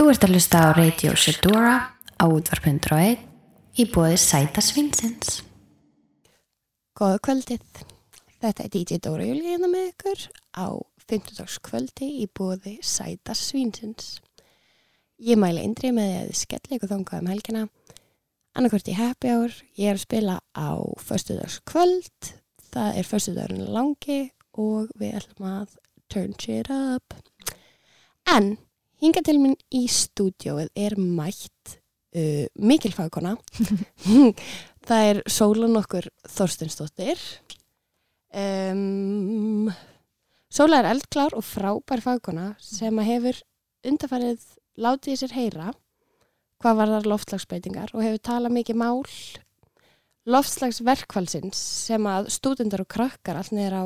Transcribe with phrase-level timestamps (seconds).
[0.00, 1.72] Þú ert að hlusta á Radio Shedora
[2.16, 3.18] á útvarp.1
[3.76, 5.42] í bóði Sæta Svinsins.
[6.96, 7.82] Góða kvöldið.
[8.40, 10.22] Þetta er DJ Dóra Júlíðina með ykkur
[10.56, 10.72] á
[11.04, 11.58] 15.
[11.68, 14.22] kvöldi í bóði Sæta Svinsins.
[15.20, 17.66] Ég mæli indrið með því að þið skelli ykkur þangað um helgina.
[18.56, 19.60] Annarkvört í happy hour.
[19.76, 22.32] Ég er að spila á förstudags kvöld.
[22.72, 24.18] Það er förstudagurinn langi
[24.56, 25.78] og við ætlum að
[26.08, 27.20] turn shit up.
[28.24, 28.54] En
[29.00, 31.76] hinga til minn í stúdióið er mætt
[32.16, 33.36] uh, mikil fagkona.
[34.88, 37.20] Það er Sólan okkur Þorstinsdóttir.
[38.30, 39.70] Um,
[40.50, 43.38] Sóla er eldklár og frábær fagkona sem hefur
[43.86, 44.42] undarfærið
[44.80, 45.70] látið sér heyra
[46.60, 49.00] hvað var þar loftslagsbreytingar og hefur talað mikið mál
[50.30, 53.84] loftslagsverkfallsins sem að stúdendar og krakkar allt niður á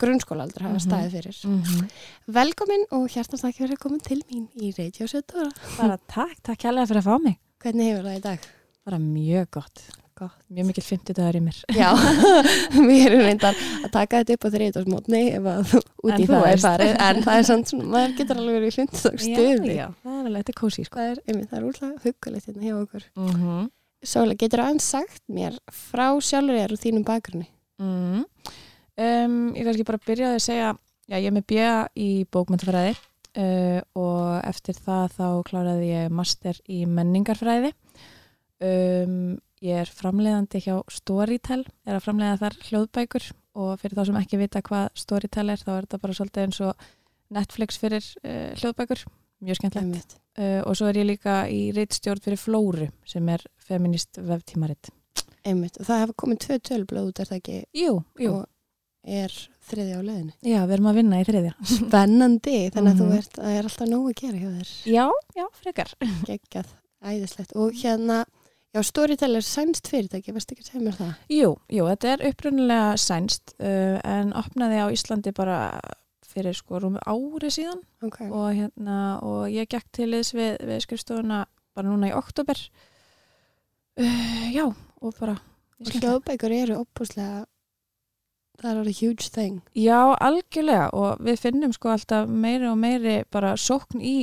[0.00, 0.84] grunnskólaaldra hafa Mhm.
[0.86, 1.36] staðið fyrir.
[1.46, 1.90] Mm -hmm.
[2.28, 5.50] Velkomin og hjartast ekki verið komin til mín í Radio Sötura.
[5.78, 7.36] Bara takk, takk hérlega fyrir að fá mig.
[7.62, 8.38] Hvernig hefur það í dag?
[8.84, 9.80] Bara mjög gott.
[10.16, 10.30] Gott.
[10.48, 11.56] Mjög mikil 50 dagar í mér.
[11.74, 11.90] Já,
[12.88, 15.74] við erum reyndar að taka þetta upp á þriðdagsmótni ef að
[16.04, 19.74] út í það er farið en það er svona, maður getur alveg verið í hlundagsstuði.
[19.74, 20.98] já, það er þetta er kósi, sko.
[20.98, 21.18] Það er,
[21.48, 23.02] það er úrlega hugulegt hérna hjá okkur.
[23.16, 23.70] Mm -hmm.
[24.04, 27.48] Sóla, getur þú aðeins sagt mér frá sjálfur þér og þínum bakgrunni?
[29.00, 30.70] Um, Ég kannski bara byrjaði að segja,
[31.08, 36.60] já, ég er með bjöða í bókmyndafræði uh, og eftir það þá kláraði ég master
[36.70, 37.72] í menningarfræði.
[38.64, 43.30] Um, ég er framleiðandi hjá Storytel, er að framleiða þar hljóðbækur
[43.64, 46.60] og fyrir þá sem ekki vita hvað Storytel er, þá er þetta bara svolítið eins
[46.64, 46.88] og
[47.34, 49.06] Netflix fyrir uh, hljóðbækur,
[49.44, 50.18] mjög skemmtilegt.
[50.34, 54.90] Uh, og svo er ég líka í reitstjórn fyrir Flóru sem er feminist veftímaritt.
[55.44, 55.76] Einmitt.
[55.78, 57.56] Og það hafa komið tvö tölblöð út, er það ekki?
[57.76, 58.36] Jú, jú.
[58.38, 58.46] Og
[59.04, 59.32] er
[59.68, 60.32] þriði á leiðinu.
[60.44, 61.52] Já, við erum að vinna í þriðja.
[61.70, 63.18] Spennandi, þannig að þú Mhm.
[63.18, 64.70] ert, það er alltaf nóg að gera hjá þér.
[64.94, 65.90] Já, já, frekar.
[66.28, 66.72] Geggjað,
[67.04, 67.52] æðislegt.
[67.56, 68.18] Og hérna,
[68.74, 71.12] já, Storytel er sænst fyrirtæki, varst ekki að segja mér það?
[71.28, 75.58] Jú, jú, þetta er upprunnilega sænst uh, en opnaði á Íslandi bara
[76.34, 78.20] fyrir sko rúmi ári síðan Ok.
[78.26, 81.44] og, hérna, og ég gekk til liðs við, við skrifstofuna
[81.76, 82.58] bara núna í oktober.
[83.98, 84.64] Uh, já,
[85.02, 85.36] og bara...
[85.84, 87.44] Og hljóðbækur eru opbúslega,
[88.62, 89.60] það er huge thing.
[89.76, 94.16] Já, algjörlega og við finnum sko alltaf meiri og meiri bara sókn í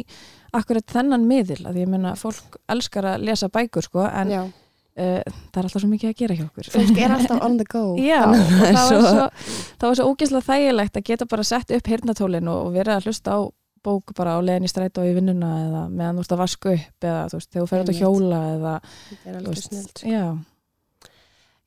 [0.56, 4.42] akkurat þennan miðil að ég meina fólk elskar að lesa bækur sko en Já.
[4.44, 5.22] uh,
[5.52, 6.70] það er alltaf svo mikið að gera hjá okkur.
[6.76, 7.86] Fólk er alltaf on the go.
[8.02, 12.68] Já, og það var svo, svo ógeðslega þægilegt að geta bara sett upp hirnatólin og,
[12.70, 13.40] og vera að hlusta á
[13.82, 17.06] bók bara á leiðin í strætó í vinnuna eða meðan þú ert að vaska upp
[17.08, 20.02] eða þú veist, þegar þú fer út að hjóla eða Þetta er alveg snilt.
[20.06, 20.26] Já,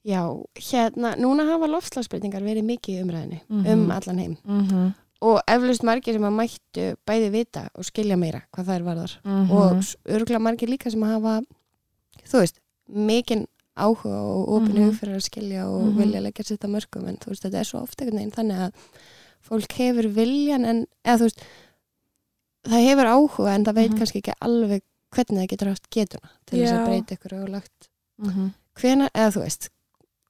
[0.04, 0.20] Já,
[0.60, 3.66] hérna, núna hafa loftslagsbreytingar verið mikið umræðinu Mhm.
[3.72, 4.37] um allan heim.
[4.44, 8.82] mm Og eflaust margir sem að mættu bæði vita og skilja meira hvað það er
[8.82, 9.12] varðar.
[9.25, 9.50] Mhm.
[9.50, 9.72] Og
[10.04, 11.41] örgulega margir líka sem hafa,
[12.28, 12.59] þú veist,
[12.93, 14.98] mikinn áhuga og opinu Mhm.
[14.98, 15.97] fyrir að skilja og Mhm.
[15.97, 18.59] vilja leggja sitt að mörgum en þú veist, þetta er svo ofta einhvern veginn þannig
[18.59, 18.72] að
[19.48, 21.41] fólk hefur viljan en, eða þú veist,
[22.64, 23.98] það hefur áhuga en það veit Mhm.
[23.98, 24.82] kannski ekki alveg
[25.14, 26.87] hvernig það getur haft getuna til þess að Já.
[26.87, 27.88] breyta ykkur og lagt
[28.20, 28.50] -hmm.
[28.76, 29.69] hvena, eða þú veist,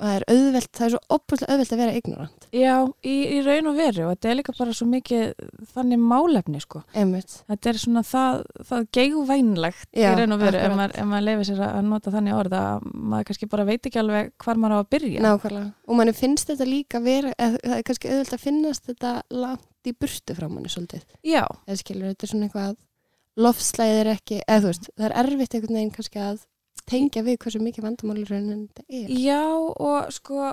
[0.00, 2.46] það er auðvelt, það er svo opuslega auðvelt að vera ignorant.
[2.54, 2.74] Já,
[3.06, 6.82] í, í raun og veru og þetta er líka bara svo mikið þannig málefni sko.
[6.98, 7.36] Einmitt.
[7.50, 8.40] Þetta er svona það,
[8.70, 12.56] það geigvænlegt í raun og veru ef maður, maður leifir sér að nota þannig orð
[12.60, 15.26] að maður kannski bara veit ekki alveg hvar maður á að byrja.
[15.28, 15.70] Nákvæmlega.
[15.86, 19.70] Og manni finnst þetta líka vera, eða, það er kannski auðvelt að finnast þetta langt
[19.84, 21.06] í burtu frá manni svolítið.
[21.26, 21.44] Já,
[21.78, 22.74] skilur, þetta er svona eitthvað
[23.34, 26.42] lofslæðið er ekki, eða þú veist, það er erfitt einhvern veginn kannski að
[26.90, 29.14] tengja við hversu mikið vandamálur raunin þetta er.
[29.24, 30.50] Já og sko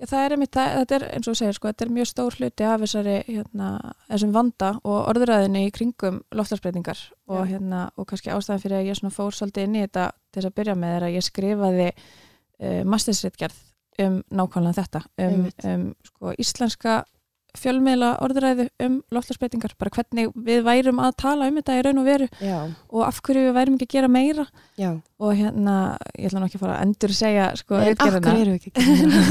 [0.00, 2.38] já, það er einmitt, það, þetta er eins og segir sko, þetta er mjög stór
[2.38, 3.68] hluti af þessari hérna,
[4.08, 9.00] þessum vanda og orðræðinni í kringum loftlagsbreytingar og, hérna, og kannski ástæðan fyrir að ég
[9.00, 11.88] svona fór svolítið inn í þetta til þess að byrja með er að ég skrifaði
[11.90, 13.66] uh, mastersritgerð
[14.00, 17.00] um nákvæmlega þetta um, um sko, íslenska
[17.58, 22.06] fjölmiðla orðræðu um loftlagsbreytingar bara hvernig við værum að tala um þetta í raun og
[22.10, 22.58] veru Já,
[22.90, 24.46] og af hverju við værum ekki að gera meira.
[24.78, 24.90] Já.
[25.20, 25.74] og hérna,
[26.18, 28.22] ég ætla nú ekki að fara að endur segja sko, En ritgerðina.
[28.22, 28.72] akkur eru við ekki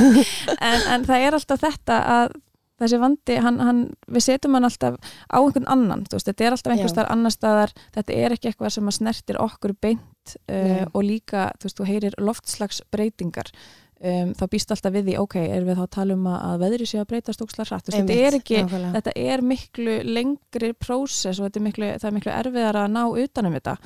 [0.70, 2.38] en, en það er alltaf þetta að
[2.80, 4.96] þessi vandi, hann, hann, við setjum hann alltaf
[5.28, 8.76] á einhvern annan, veist, þetta er alltaf einhvers staðar annar staðar, þetta er ekki eitthvað
[8.78, 13.52] sem að snertir okkur beint uh, og líka, þú veist, þú heyrir loftslagsbreytingar
[14.00, 16.90] um, þá býst alltaf við því, ok, erum við þá að tala um að veðri
[16.90, 18.94] sé að breytast ókslar hratt, þetta er ekki Nákvæmlega.
[18.98, 23.56] þetta er miklu lengri prósess og er miklu, það er miklu erfiðar að ná utanum
[23.60, 23.78] þetta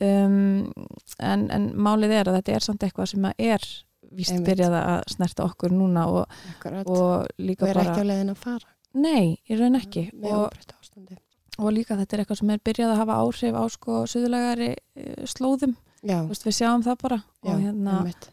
[0.00, 0.66] um,
[1.18, 3.70] en, en málið er að þetta er samt eitthvað sem að er
[4.10, 4.48] víst Einmitt.
[4.50, 6.38] byrjað að snerta okkur núna og.
[6.82, 11.12] Og líka er bara ekki á leiðin að fara nei, í raun ekki með og,
[11.60, 15.24] og líka þetta er eitthvað sem er byrjað að hafa áhrif á sko suðulegari uh,
[15.30, 18.30] slóðum, veist, við sjáum það bara já, og, hérna, einmitt.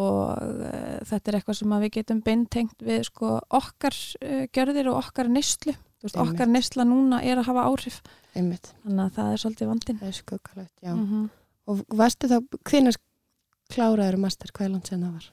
[0.00, 5.00] Og uh, þetta er eitthvað sem við getum beintengt við sko okkar uh, gjörðir og
[5.02, 6.16] okkar Einmitt.
[6.16, 8.00] okkar neysla núna er að hafa áhrif
[8.32, 10.94] einmitt, þannig að það er svolítið vandinn það er skuggalegt, já.
[10.94, 11.28] mm
[11.70, 12.96] Og varstu þá, hvenær
[13.70, 15.26] kláraður master, hvað er langt sen það var?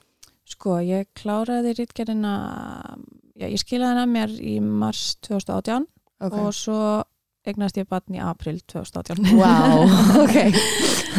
[0.48, 2.34] Sko, ég kláraði rítgerðina
[3.34, 5.88] já, ég skilaði hana mér í mars 2018
[6.28, 6.82] Ok, og svo
[7.52, 9.86] eignast ég batn í april 2018 wow,
[10.24, 10.38] ok,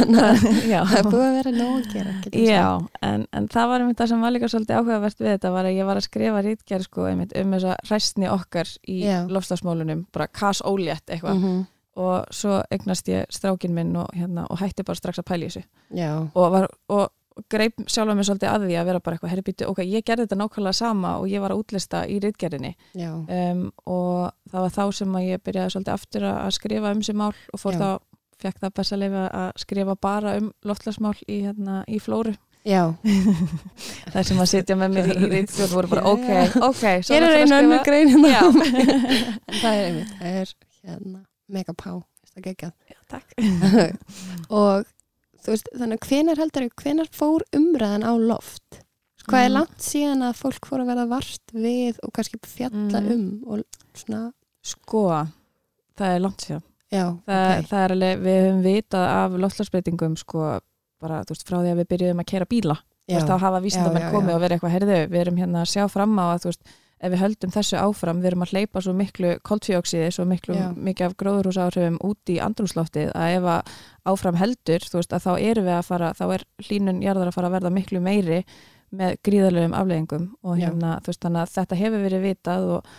[0.09, 2.15] að já, það búið að vera nóg að gera,
[2.45, 2.67] já
[3.09, 5.79] en, en það var einmitt það sem var líka svolítið áhugavert við þetta var að
[5.79, 9.19] ég var að skrifa rítgerð sko, um þessa hræstni okkar í Já.
[9.31, 11.39] lofstafsmálunum, bara kas ólétt eitthvað.
[11.39, 11.67] Mhm,
[11.99, 15.49] og svo eignast ég strákin minn og, hérna, og hætti bara strax að pæla í
[15.51, 15.65] þessu.
[16.35, 17.09] Og, var, og
[17.53, 20.27] greip sjálfa mig svolítið að því að vera bara eitthvað, herri býtu, ok, ég gerði
[20.27, 24.75] þetta nákvæmlega sama og ég var að útlista í rítgerðinni já, um, og það var
[24.75, 27.77] þá sem að ég byrjaði svolítið aftur að að skrifa um sér mál og fór
[27.77, 27.81] Já.
[27.85, 27.89] þá,
[28.43, 32.35] fekk það best að lifa að skrifa bara um loftlagsmál í, hérna, í flóru
[32.69, 32.83] já.
[34.13, 36.29] þar sem að sitja með mér í rítstjórn voru bara ok,
[36.69, 38.29] ok Hér er að einu skrifa- grein hérna.
[39.63, 40.55] Það er einmitt, það er
[40.89, 42.73] hérna mega pá, veist það geggjað.
[42.93, 43.29] Já, takk
[44.53, 44.85] og
[45.55, 48.83] veist, þannig að hvenar heldur hvenar fór umræðan á loft?
[49.29, 49.57] Hvað er Mm.
[49.59, 53.11] langt síðan að fólk fór að verða vart við og kannski fjalla Mm.
[53.13, 53.65] um og
[53.95, 54.33] svona,
[54.65, 55.03] Sko,
[55.99, 56.63] það er langt síðan
[56.93, 57.69] já, það, ok.
[57.69, 60.61] það er alveg, við höfum vitað af loftlagsbreytingum sko,
[61.01, 63.39] bara, þú veist, frá því að við byrjuðum að kera bíla þú Já, veist, þá
[63.41, 63.61] hafa
[64.03, 66.49] já, komið og verið eitthvað, heyrðu, við erum hérna að sjá fram á að, þú
[66.53, 66.63] veist,
[66.99, 70.71] ef við höldum þessu áfram við erum að hleypa svo miklu koltvíóksiði svo miklu, Já.
[70.75, 73.77] mikið af gróðurhúsáhrifum út í andrúsloftið að ef að
[74.13, 77.39] áfram heldur, þú veist, að þá erum við að fara þá er hlínun jarðar að
[77.39, 78.41] fara að verða miklu meiri
[78.99, 82.95] með gríðarlegum afleðingum og hérna, veist, þetta hefur verið vitað og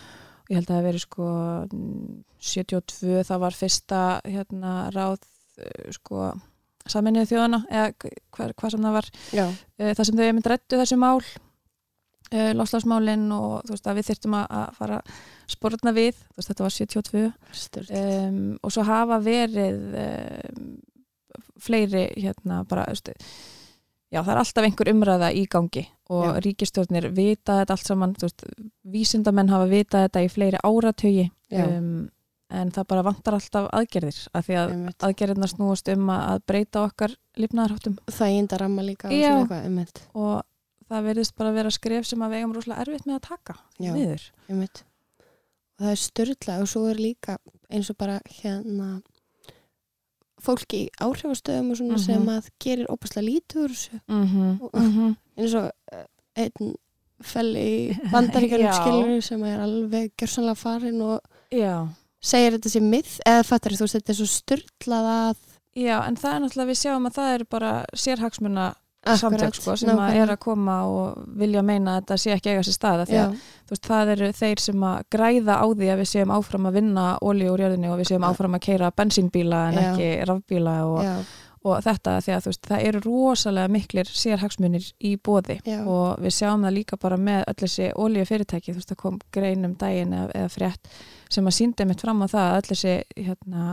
[0.50, 1.32] ég held að það hefur verið sko
[2.40, 5.26] 72, það var fyrsta hérna ráð
[5.60, 6.30] eh, sko
[6.88, 10.80] saminnið þjóðana eða hvað, hvað sem það var já, uh, það sem þau einmitt rættu
[10.80, 11.18] þessu mál
[12.34, 15.22] uh, loslasmálin og þú veist að við þyrftum að, að fara að
[15.54, 17.24] sportna við, þú veist þetta var 72
[17.62, 17.94] sturt.
[18.00, 20.68] um, og svo hafa verið um,
[21.60, 23.10] fleiri hérna bara veist,
[24.10, 26.38] já það er alltaf einhver umræða í gangi og Já.
[26.42, 28.46] ríkistjórnir vita þetta allt saman, þú veist,
[28.90, 32.08] vísindamenn hafa vitað þetta í fleiri áratögi um,
[32.50, 34.72] en það bara vantar alltaf aðgerðir af því að
[35.06, 39.36] aðgerðirna snúast um að breyta okkar lífnaðarháttum það índa ramma líka Já.
[40.18, 40.42] og
[40.90, 43.54] það verðist bara að vera skref sem að við eigum rosalega erfitt með að taka
[43.78, 43.92] Já.
[43.94, 44.22] niður.
[44.50, 47.38] Og það er styrla og svo er líka
[47.70, 48.88] eins og bara hérna
[50.40, 52.04] fólki í áhrifastöðum og svona Mhm.
[52.04, 53.70] sem að gerir ópaslega lítur
[54.08, 54.60] Mm -hmm.
[54.62, 56.06] Og- eins og eh,
[56.36, 56.74] einn
[57.22, 58.72] felli í bandaríkjum Já.
[58.72, 61.20] skilur sem er alveg gjörsanlega farin og
[61.52, 61.88] Já.
[62.22, 65.36] segir þetta sé mið eða fattar þú veist þetta er svo styrlað að
[65.76, 69.96] Já, en það er náttúrulega, við sjáum að það eru bara sérhagsmuna samtök sko, sem
[69.96, 73.20] að er að koma og vilja meina að þetta sé ekki eiga sér stað því
[73.22, 73.36] að
[73.70, 77.04] veist, það eru þeir sem að græða á því að við séum áfram að vinna
[77.24, 79.84] olíu úr jörðinni og við séum áfram að keira bensínbíla en Já.
[79.86, 81.30] ekki rafbíla og,
[81.64, 86.36] og þetta því að veist, það eru rosalega miklir sérhagsmunir í bóði já, og við
[86.36, 89.78] sjáum það líka bara með öll þessi olíu fyrirtæki, þú veist, það kom grein um
[89.80, 90.92] daginn eða, eða frétt
[91.30, 93.64] sem að síndi mitt fram á það að öll þessi hérna,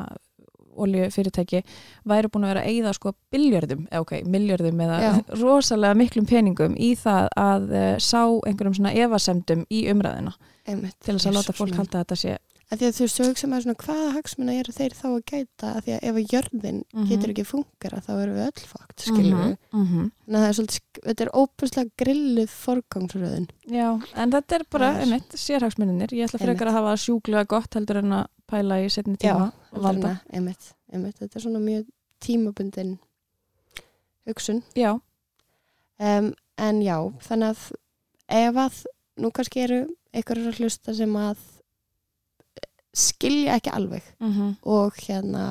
[0.83, 1.63] olíu fyrirtæki
[2.07, 5.11] væri búin að vera að eyða sko biljörðum, eða ok, miljörðum eða Já.
[5.43, 10.35] rosalega miklum peningum í það að uh, sá einhverjum svona evasemdum í umræðina
[10.67, 12.37] einmitt til þess að láta fólk halda að þetta sé
[12.67, 15.67] að því að þú sög sem er svona hvaða hagsmuna eru þeir þá að gæta
[15.77, 17.05] að því að ef að jörðin Mhm.
[17.09, 20.11] getur ekki fungera þá erum við öll fakt við mm -hmm.
[20.27, 25.31] að það er svolítið, þetta er óbúslega grilluð forgangsröðin Já, en þetta er bara, einmitt,
[25.31, 26.67] sérhagsmuninir ég ætla frekar Einmitt.
[26.67, 30.19] að hafa það sjúklega gott heldur en að pæla í setni tíma og valda.
[30.33, 31.85] einmitt, einmitt, þetta er svona mjög
[32.19, 32.99] tímabundin
[34.27, 34.91] hugsun Já,
[35.99, 37.71] um, en já, þannig að
[38.29, 38.85] ef að,
[39.17, 41.37] nú kannski eru einhverjur að hlusta sem að
[42.97, 45.43] skilja ekki alveg mm og hérna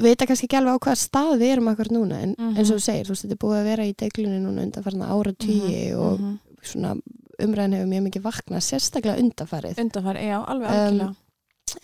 [0.00, 2.56] vita kannski ekki alveg á hvaða stað við erum akkur núna en Mhm.
[2.56, 5.08] eins og þú segir, þú veist, þetta er búið að vera í deglunni núna undanfarna
[5.12, 6.38] ára tíi og Mhm.
[6.62, 6.94] svona
[7.40, 11.16] umræðin hefur mjög mikið vaknað sérstaklega undanfarið undanfæri, já, alveg Um, algjörlega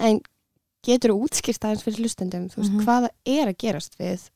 [0.00, 0.20] en
[0.86, 2.84] getur þú útskýrt aðeins fyrir hlustendum, þú veist, Mhm.
[2.84, 4.30] hvaða er að gerast við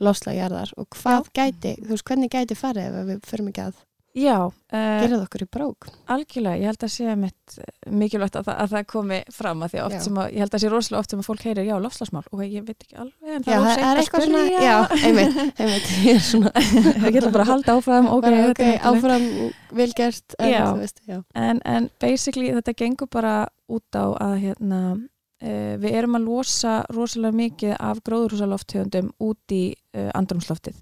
[0.00, 3.74] lofslagjarðar og hvað gæti, þú veist, hvernig gæti farið ef við förum ekki að
[4.12, 5.86] Já, uh, gera það okkur í brók.
[6.12, 7.54] algjörlega, ég held að sé mitt
[7.88, 10.02] mikilvægt að, að það komi fram að því að oft Já.
[10.04, 12.42] sem að, ég held að sé rosalega oft sem að fólk heyrir, já, lofslagsmál og
[12.44, 16.20] ég veit ekki alveg, en Já, það það er eitthvað svona, já, einmitt, einmitt, ég
[16.20, 16.52] er svona
[17.00, 19.26] það getur bara að halda áfram ok, ok, áfram
[19.80, 20.60] velgert en Já.
[20.66, 23.34] þú veist, já, en, en basically þetta gengur bara
[23.72, 29.64] út á að hérna uh, við erum að losa rosalega mikið af gróðurhúsaloftegundum út í
[29.96, 30.76] uh, andrumsloftið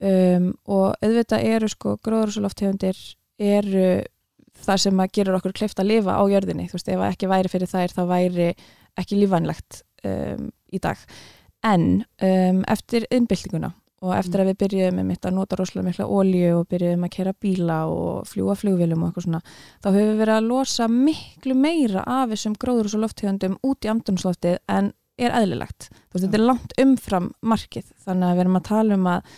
[0.00, 2.98] um, og auðvitað eru sko gróðurhúsaloftegundir
[3.38, 3.86] eru
[4.64, 7.52] það sem að gerur okkur kleift að lifa á jörðinni, þú veist, ef ekki væri
[7.52, 8.50] fyrir þær þá væri
[9.00, 11.00] ekki lífanlegt um, í dag.
[11.64, 13.72] En um, eftir innbyltinguna
[14.04, 17.12] og eftir að við byrjuðum með mitt að nota rosalega mikla ólíu og byrjuðum að
[17.14, 21.56] kera bíla og fljúa flugvilum og eitthvað svona þá höfum við verið að losa miklu
[21.56, 25.88] meira af þessum gróður og lofthjöndum út í amdunsloftið en er eðlilegt.
[25.88, 27.90] Þú veist, þetta er langt umfram markið.
[28.04, 29.34] Þannig að við erum að tala um að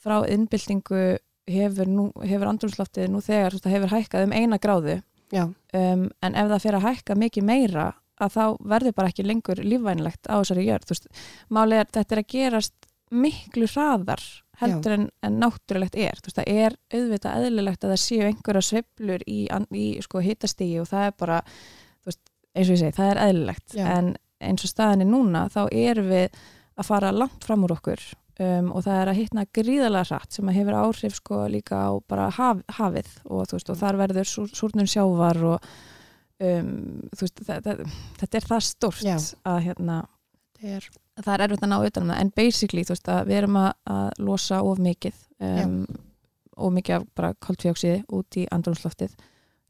[0.00, 1.04] frá innbyltingu
[1.50, 1.94] hefur,
[2.26, 5.00] hefur andrunsloftið nú þegar veist, hefur hækkað um eina gráðu.
[5.76, 7.88] Um, en ef það fyrir að hækka mikið meira
[8.20, 12.30] að þá verður bara ekki lengur lífvænlegt á þessari jörð, veist, er þetta er að
[12.34, 14.24] gerast miklu hraðar
[14.60, 16.18] heldur en, en náttúrulegt er.
[16.20, 20.90] Veist, það er auðvitað eðlilegt að það séu einhverja sveplur í, í sko, hitastígi og
[20.90, 21.38] það er bara
[22.50, 23.76] eins og ég segi, það er eðlilegt.
[23.78, 23.86] Já.
[23.94, 26.40] en eins og staðinni núna þá erum við
[26.80, 28.02] að fara langt fram úr okkur
[28.40, 31.90] um, og það er að hitna gríðalega hratt sem að hefur áhrif sko líka á
[32.08, 35.70] bara haf, hafið og þú veist, og þar verður súr, súrnum sjávar og
[36.40, 36.72] um,
[37.14, 37.84] þú veist, það, það,
[38.22, 39.16] þetta er það stort Já.
[39.52, 40.02] að hérna
[40.60, 42.20] er það er erfitt að ná utanum það.
[42.22, 45.82] En basically þú veist að við erum að, að losa of mikið um,
[46.60, 49.14] of mikið af bara koltfjóksiði út í andrumsloftið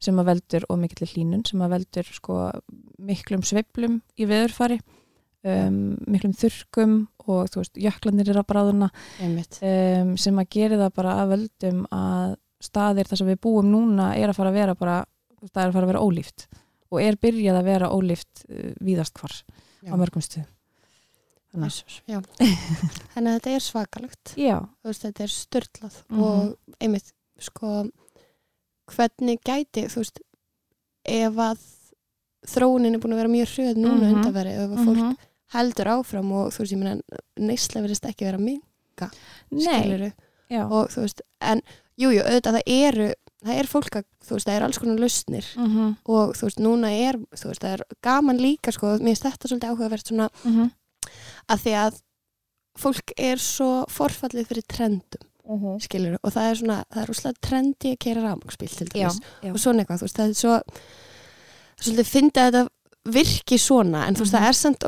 [0.01, 2.39] sem að veldur of mikið til hlínun sem að veldur sko
[3.01, 4.79] miklum sveiblum í veðurfari
[5.43, 6.95] um, miklum þurkum
[7.27, 8.89] og þú veist jöklanir er að bráðuna
[9.23, 14.11] um, sem að gera það bara að veldum að staðir þar sem við búum núna
[14.17, 14.97] er að fara að vera bara
[15.41, 16.47] það er að fara að vera ólíft
[16.91, 19.37] og er byrjað að vera ólíft uh, víðast hvar
[19.81, 19.93] Já.
[19.93, 20.49] á mörgum stuð
[23.11, 24.33] Þannig að þetta er svakalegt
[24.85, 26.23] veist, þetta er störtlað mm -hmm.
[26.23, 27.71] og einmitt sko
[28.91, 30.21] hvernig gæti þú veist
[31.03, 31.65] ef að
[32.51, 34.15] þróunin er búin að vera mjög hrjöð núna mm -hmm.
[34.15, 35.27] undanverið ef að fólk mm -hmm.
[35.53, 39.09] Heldur áfram og þú veist ég meina neysla verðist ekki vera minga
[39.49, 40.11] skiluru
[40.67, 41.61] og þú veist en
[41.97, 43.09] jújú jú, auðvitað það eru
[43.41, 45.95] það er fólk að, þú veist, það er alls konar lausnir mm -hmm.
[46.05, 49.47] og þú veist, núna er þú veist, það er gaman líka, sko mér finnst þetta
[49.47, 50.69] svolítið áhugavert svona mm -hmm
[51.51, 51.99] að því að
[52.81, 55.65] fólk er svo forfallið fyrir trendum uh mhm.
[55.65, 55.79] -huh.
[55.83, 59.59] skilur, og það er svona, það er úrslega trendi að kera rámagsbíl til dæmis og
[59.59, 60.61] svona eitthvað, þú veist, það er svo
[61.81, 62.67] svolítið fyndið að þetta
[63.11, 64.39] virki svona, en þú veist, uh -huh.
[64.39, 64.49] það mhm.
[64.49, 64.83] er samt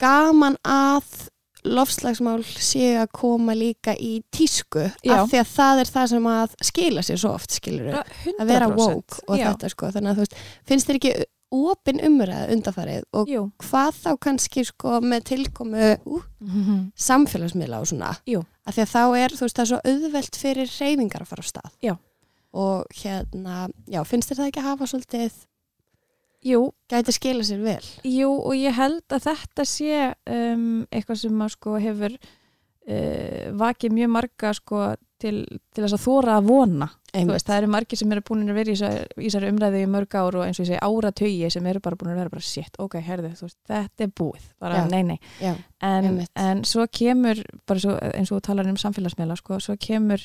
[0.00, 1.28] gaman að
[1.68, 5.18] lofslagsmál séu að koma líka í tísku, Já.
[5.18, 8.70] af því að það er það sem að skila sér svo oft, skilur að vera
[8.72, 9.50] woke og Já.
[9.50, 10.40] þetta, sko þannig að þú veist,
[10.70, 11.12] finnst þér ekki
[11.50, 13.42] opin umræða undarfarið og Jú.
[13.64, 16.84] hvað þá kannski sko með tilkomu uh, mm -hmm.
[16.94, 18.44] samfélagsmiðla og svona Jú.
[18.66, 21.42] að því að þá er þú veist það er svo auðvelt fyrir reyfingar að fara
[21.42, 21.94] á stað já.
[22.52, 25.32] og hérna, já, finnst þér það ekki að hafa svolítið
[26.46, 26.70] Jú.
[26.90, 27.86] Gæti skila sér vel.
[28.08, 33.96] Jú og ég held að þetta sé um, eitthvað sem að sko hefur uh, vakið
[33.98, 34.88] mjög marga sko
[35.20, 35.44] til,
[35.74, 36.88] til þess að þóra að vona.
[37.10, 40.36] Veist, það eru margir sem eru búin að vera í þessari umræði í mörg ár
[40.38, 42.96] og eins og ég segi áratögi sem eru bara búin að vera bara shit, ok,
[43.02, 44.44] herðu, veist, þetta er búið.
[44.62, 45.18] Bara nei, nei.
[45.42, 45.52] Já.
[45.84, 50.22] En, en svo kemur, bara svo, eins og talar um samfélagsmiðla, sko, svo kemur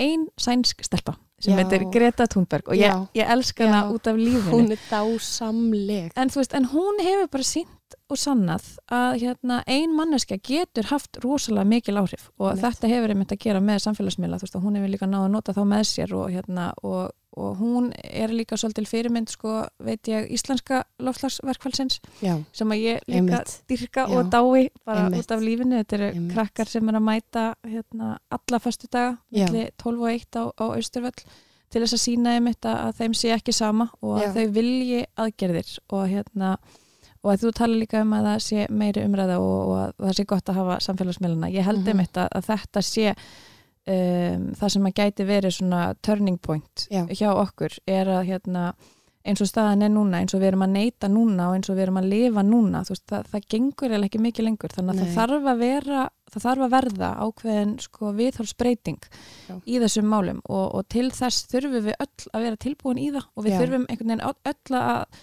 [0.00, 4.52] ein sænsk stelpa sem heitir Greta Thunberg og ég, ég elska hana út af lífinu.
[4.52, 6.12] Hún er dásamleg.
[6.14, 11.18] En, veist, en hún hefur bara sínt og sannað að hérna, ein manneska getur haft
[11.24, 12.62] rosalega mikil áhrif og Nett.
[12.62, 14.38] þetta hefur einmitt að gera með samfélagsmiðla.
[14.42, 17.92] Veist hún hefur líka náðu að nota þá með sér og, hérna, og, og hún
[17.96, 23.54] er líka svolítil fyrirmynd sko veit ég íslenska lofslagsverkfælsins sem að ég líka einmitt.
[23.68, 24.16] dyrka Já.
[24.18, 25.24] og dái bara einmitt.
[25.24, 26.34] út af lífinu þetta eru einmitt.
[26.34, 31.24] krakkar sem er að mæta hérna, alla fastu daga 12 og 1 á, á Austurvöll
[31.72, 34.32] til þess að sína einmitt að þeim sé ekki sama og að Já.
[34.36, 36.58] þau vilji aðgerðir og hérna
[37.22, 40.16] og að þú tala líka um að það sé meiri umræða og, og að það
[40.18, 41.50] sé gott að hafa samfélagsmiðluna.
[41.54, 42.06] Ég held um mm -hmm.
[42.06, 43.14] þetta að þetta sé
[43.90, 47.04] um, það sem að gæti verið svona turning point Já.
[47.10, 48.64] hjá okkur er að hérna,
[49.26, 51.78] eins og staðan er núna, eins og við erum að neyta núna og eins og
[51.78, 55.00] við erum að lifa núna, veist, það, það gengur eða ekki mikið lengur, þannig að
[55.00, 55.04] Nei.
[55.04, 59.10] það þarf að vera það þarf að verða ákveðin sko, viðhórsbreyting
[59.68, 63.26] í þessum málum og, og til þess þurfum við öll að vera tilbúin í það
[63.28, 63.58] og við Já.
[63.60, 65.20] þurfum einhvern veginn öll að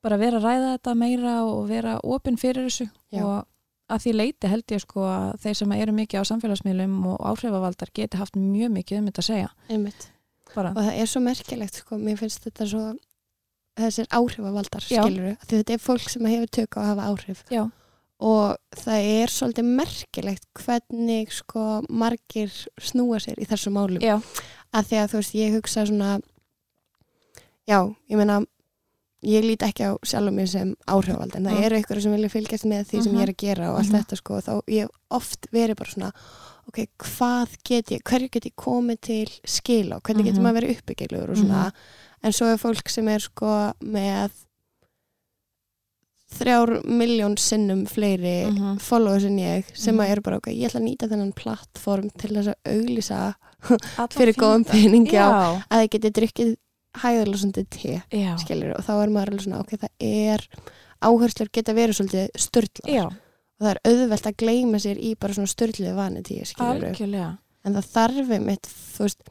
[0.00, 3.24] bara vera að ræða þetta meira og vera ofinn fyrir þessu Já.
[3.24, 3.38] og
[3.90, 7.92] að því leiti held ég sko að þeir sem eru mikið á samfélagsmiðlum og áhrifavaldar
[7.96, 9.50] geti haft mjög mikið um þetta að segja.
[10.74, 12.84] Og það er svo merkilegt sko, mér finnst þetta svo
[13.80, 17.44] þessir áhrifavaldar skiluru, þetta er fólk sem hefur tök á að hafa áhrif.
[17.50, 17.62] Já.
[18.20, 24.02] og það er svolítið merkilegt hvernig sko margir snúa sér í þessu málum.
[24.04, 24.18] Já.
[24.76, 26.10] að því að þú veist ég hugsa svona
[27.64, 27.78] já,
[28.10, 28.42] ég meina
[29.22, 31.62] ég lít ekki á sjálfum mér sem áhrifald en það Mm.
[31.64, 33.18] eru ykkur sem vilja fylgjast með því sem Mhm.
[33.18, 34.00] ég er að gera og allt Mhm.
[34.00, 36.12] þetta sko og þá ég oft verið bara svona
[36.68, 40.42] ok, hvað get ég, hverju get ég komið til skil og hvernig getur Mhm.
[40.46, 41.72] maður verið uppbyggilegur og svona,
[42.22, 44.30] en svo er fólk sem er sko með
[46.38, 48.78] þrjár miljón sinnum fleiri Mhm.
[48.80, 50.04] followers en ég sem Mhm.
[50.04, 53.34] að eru bara ok, ég ætla að nýta þennan plattform til þess að auglýsa
[54.10, 56.56] fyrir góðum pening já, já, að ég geti drukkið
[56.98, 58.02] hæðalásandi te
[58.42, 60.46] skilur og þá er maður alveg svona ok, það er
[61.00, 65.46] áherslur geta verið svolítið störtlar og það er auðvelt að gleyma sér í bara svona
[65.52, 66.90] störtluði vani tíu skilur
[67.64, 68.66] en það þarf einmitt,
[68.96, 69.22] þú veist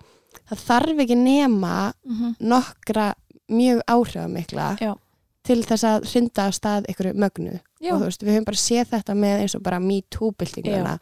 [0.49, 2.35] það þarf ekki nema Mhm.
[2.39, 3.13] nokkra
[3.49, 4.93] mjög áhrifamikla Já.
[5.43, 7.93] til þess að hrinda að stað ykkur mögnu Já.
[7.93, 10.99] og þú veist, við höfum bara séð þetta með eins og bara MeToo-byltinguna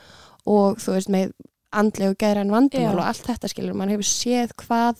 [0.47, 1.31] og þú veist, með
[1.73, 2.99] andlegu gæðran vandamál Já.
[2.99, 4.95] og allt þetta skilur, mann hefur séð hvað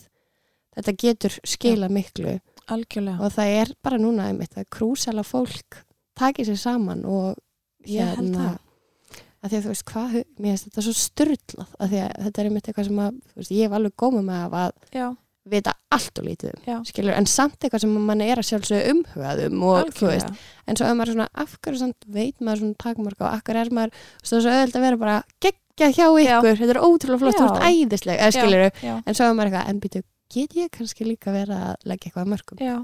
[0.78, 5.82] þetta getur skila miklu algjörlega og það er bara núna einmitt að krúsala fólk
[6.18, 7.38] taki sér saman og
[7.84, 8.58] það.
[9.38, 12.42] að því að þú veist hvað, mér finnst þetta svo styrlað að því að þetta
[12.42, 15.06] er einmitt eitthvað sem að veist, ég hef alveg gómið með að já,
[15.48, 18.92] vita allt og lítið um, já, skilur, en samt eitthvað sem mann er að sjálfsögðu
[18.92, 22.42] umhugað um og þú veist, en svo ef maður er svona af hverju samt veit
[22.44, 24.86] maður svona takmarka og af hverju er maður, þú veist, það er svo auðvitað að
[24.88, 25.16] vera bara
[25.46, 26.36] geggja hjá Já.
[26.36, 27.50] ykkur, þetta er ótrúlega flott, þú Já.
[27.54, 28.36] ert æðisleg, eða Já.
[28.36, 31.88] skilur já, en svo er maður eitthvað, en býtu, get ég kannski líka vera að
[31.90, 32.76] leggja eitthvað að mörgum, já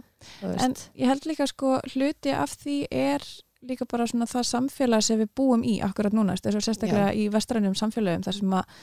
[0.65, 3.25] En ég held líka sko hluti af því er
[3.65, 7.29] líka bara svona það samfélag sem við búum í akkurat núna, þess að sérstaklega í
[7.33, 8.79] vestrænum samfélagum þar sem að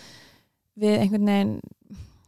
[0.82, 1.56] við einhvern veginn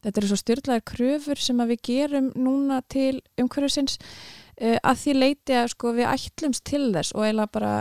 [0.03, 5.15] þetta eru svo styrlaðar kröfur sem að við gerum núna til umhverfisins uh, að því
[5.19, 7.73] leiti að sko við ætlumst til þess og eiginlega bara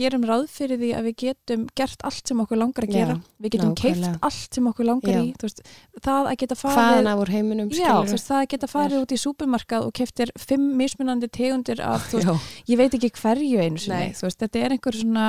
[0.00, 3.16] gerum ráð fyrir því að við getum gert allt sem okkur langar að Já, gera
[3.44, 4.18] við getum keift nákvæmlega.
[4.28, 5.20] allt sem okkur langar Já.
[5.22, 5.62] í veist,
[6.04, 9.96] það að geta farið heiminum, Já, veist, það að geta farið út í súpermarkað og
[10.00, 12.34] keftir fimm mismunandi tegundir af, veist, Já,
[12.72, 15.26] ég veit ekki hverju einu sinni, þetta er einhver svona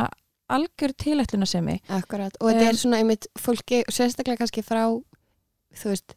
[0.49, 4.83] algjör tilætluna sem ég akkurat, og þetta Um, er svona einmitt fólki, sérstaklega kannski frá
[5.75, 6.13] þú veist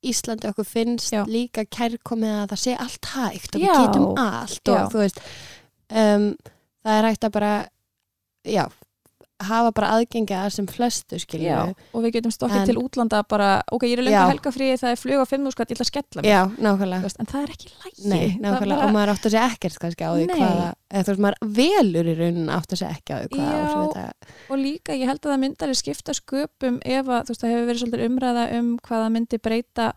[0.00, 1.26] Íslandi okkur finnst Já.
[1.28, 3.68] líka kærkomið að það sé allt hægt og Já.
[3.68, 4.84] við getum allt og Já.
[4.94, 5.20] þú veist
[5.92, 6.24] um,
[6.80, 7.50] það er hægt að bara
[8.46, 8.64] já,
[9.40, 11.54] hafa bara aðgengi að sem flestu skilju
[11.96, 14.28] og við getum stokkið til útlanda bara, ok, ég er lengur Já.
[14.28, 17.30] helgafrí það er flug á fimm skall, ég ætla að skella mig já, nákvæmlega en
[17.30, 20.26] það er ekki lægi Nei, nákvæmlega, og maður átt að segja ekkert kannski á því
[20.28, 20.34] Nei.
[20.40, 23.54] hvaða, eða þú veist, maður velur í raunin átt að segja ekki á því hvaða
[23.56, 23.62] Já.
[23.64, 27.32] áhrif þetta og líka ég held að það myndi alveg skipta sköpum ef að, þú
[27.32, 29.88] veist, það hefur verið svolítið umræða um hvað það myndi breyta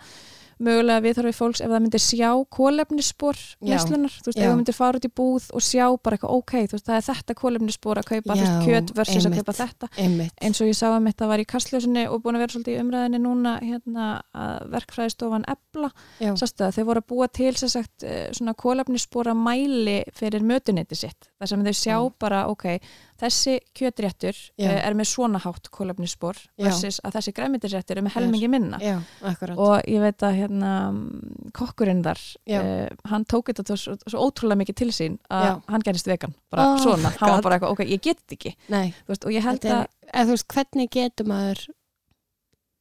[0.67, 3.67] mögulega viðþarfið fólks ef það myndi sjá kólefnisspor Já.
[3.73, 4.43] neyslunar, þú veist, Já.
[4.43, 6.97] ef það myndi fara út í búð og sjá bara eitthvað, ok, þú veist, það
[6.99, 9.39] er þetta kólefnisspor að kaupa, Já, kjöt versus einmitt.
[9.39, 12.23] að kaupa þetta einmitt, eins og ég sá að mitt að var í kastljósinni og
[12.23, 15.91] búin að vera svolítið í umræðinni núna hérna að verkfræðistofan Ebla,
[16.39, 20.95] sástu það, þau voru að búa til sem sagt eh, svona kólefnisspora mæli fyrir mötuneyti
[20.97, 22.13] sitt, þar sem þau sjá Já.
[22.19, 22.79] bara, ok,
[23.21, 24.67] þessi kjötréttur Já.
[24.69, 28.79] uh, er með svona hátt kólefnisspor versus að þessi græmitisréttur er með helmingi minna.
[28.83, 28.97] Já,
[29.55, 30.71] og ég veit að hérna
[31.55, 32.23] kokkurinn þar
[32.57, 36.35] uh, hann tók þetta svo, svo ótrúlega mikið til sín að hann gerist vegan.
[36.53, 37.45] Bara Oh svona, hann var God.
[37.45, 38.55] bara eitthvað, ok, ég get ekki.
[39.07, 41.63] Veist, og ég held að er, þú veist, hvernig getur maður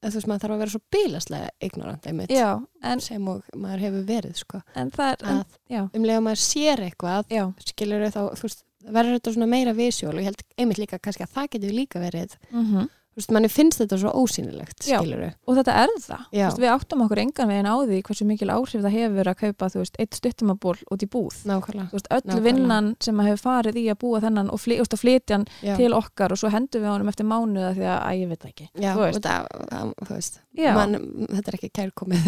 [0.02, 2.48] þú veist, maður þarf að vera svo bílaslega ignorant einmitt, já,
[2.82, 5.42] en, sem maður hefur verið, sko en það er en,
[5.78, 10.14] að um að maður sér eitthvað skilur þá, þú veist, verður þetta svona meira visjól
[10.16, 13.48] og ég held einmitt líka kannski að það getur líka verið, mm þú veist, manni
[13.52, 14.96] finnst þetta svo ósýnilegt, Já.
[15.02, 16.44] skilur og þetta er það Já.
[16.46, 19.68] veist, við áttum okkur engan veginn á því hversu mikil áhrif það hefur að kaupa
[19.74, 22.46] þú veist, eitt stuttumaból út í búð nákvæmlega, Þú veist, öll Nákvæmlega.
[22.46, 25.74] vinnan sem að hefur farið í að búa þennan og, fly, og flytja hann já,
[25.76, 28.68] til okkar og svo hendum við honum eftir mánuða því að, að ég veit ekki
[28.72, 29.28] já, þú veist.
[29.28, 30.72] það, það, þú veist Já.
[30.76, 30.98] man,
[31.36, 32.26] þetta er ekki kærkomið,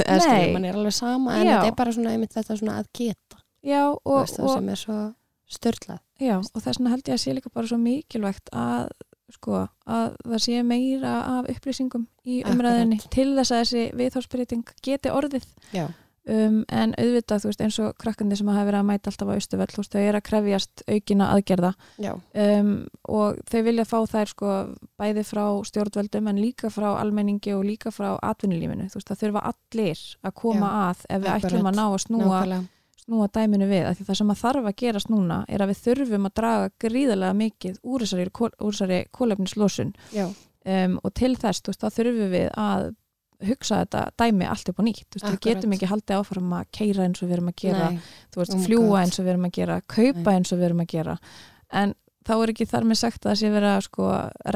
[0.53, 1.57] mann er alveg sama en Já.
[1.57, 2.79] þetta er bara svona einmitt þetta svona
[3.65, 4.99] já, og, veist, það sem er svo
[5.57, 8.89] störtlað, já, og þess vegna held ég að sé líka bara svo mikilvægt að
[9.35, 12.55] sko, að það sé meira af upplýsingum í Akkurat.
[12.55, 15.47] umræðinni til þess að þessi viðhórsbreyting geti orðið.
[15.75, 15.87] Já,
[16.29, 19.37] um, en auðvitað, þú veist, eins og krakkandi sem hafa verið að mæta alltaf á
[19.37, 21.73] Östuvell, þú veist, þau eru að krefjast aukina aðgerða.
[22.05, 22.13] Já,
[22.45, 22.75] um,
[23.17, 24.53] og þau vilja fá þær sko
[25.01, 29.45] bæði frá stjórnvöldum en líka frá almenningi og líka frá atvinnulífinu, þú veist, það þurfa
[29.53, 31.51] allir að koma að ef við akkurat.
[31.51, 32.63] ætlum að ná að snúa, nákvæmlega
[33.05, 35.81] snúa dæminu við, af því það sem að þarf að gerast núna er að við
[35.85, 40.27] þurfum að draga gríðarlega mikið úr þessari, úr þessari kólefnislosun já,
[40.65, 42.87] um, og til þess, veist, þá þurfum við að
[43.45, 45.09] hugsa þetta dæmi allt upp á nýtt.
[45.19, 47.89] Veist, við getum ekki haldið áfram að keira eins og við erum að gera
[48.39, 50.37] veist, Oh fljúa eins og við erum að gera kaupa Nei.
[50.39, 51.17] eins og við erum að gera.
[51.75, 51.93] En
[52.25, 54.07] þá er ekki þar með sagt að það sé vera sko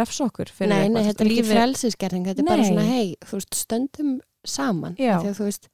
[0.01, 1.09] refsa okkur fyrir nei, nei, eitthvað.
[1.11, 2.71] þetta er ekki Lífið- frelsisgerðing þetta er bara Nei.
[2.71, 4.15] svona, hei, þú veist, stöndum
[4.47, 5.69] saman því að þú veist,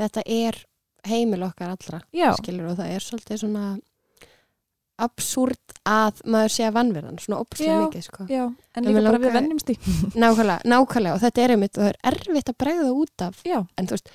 [0.00, 0.58] þetta er
[1.06, 3.78] heimil okkar allra já, skilur og það er svolítið svona
[4.98, 8.24] absúrt að maður sé að vannverðan, svona opslega mikið sko.
[8.26, 9.76] já, en En líka bara við vennjumst í.
[10.22, 13.38] Nákvæmlega, nákvæmlega og þetta er einmitt og það er erfitt að bregða út af.
[13.46, 14.10] Já, en þú veist,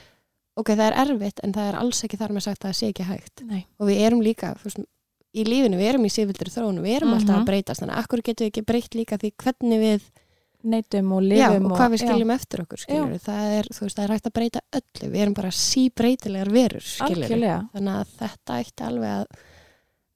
[0.60, 2.89] ok, það er erfitt en það er alls ekki þar með sagt að það sé
[2.91, 3.46] ekki hægt.
[3.48, 4.84] Nei, og við erum líka, veist,
[5.34, 7.22] í lífinu við erum í sífildri þróun, við erum Mhm.
[7.22, 7.80] alltaf að breytast.
[7.82, 10.02] Þannig að akkur getum við ekki breytt líka því hvernig við
[10.63, 13.02] neytum og já, lifum og hvað við skiljum eftir okkur Já.
[13.26, 15.10] það er, veist, það er hægt að breyta öllu.
[15.13, 16.86] Við erum bara síbreytilegar verur
[17.73, 19.26] þannig að þetta ætti alveg að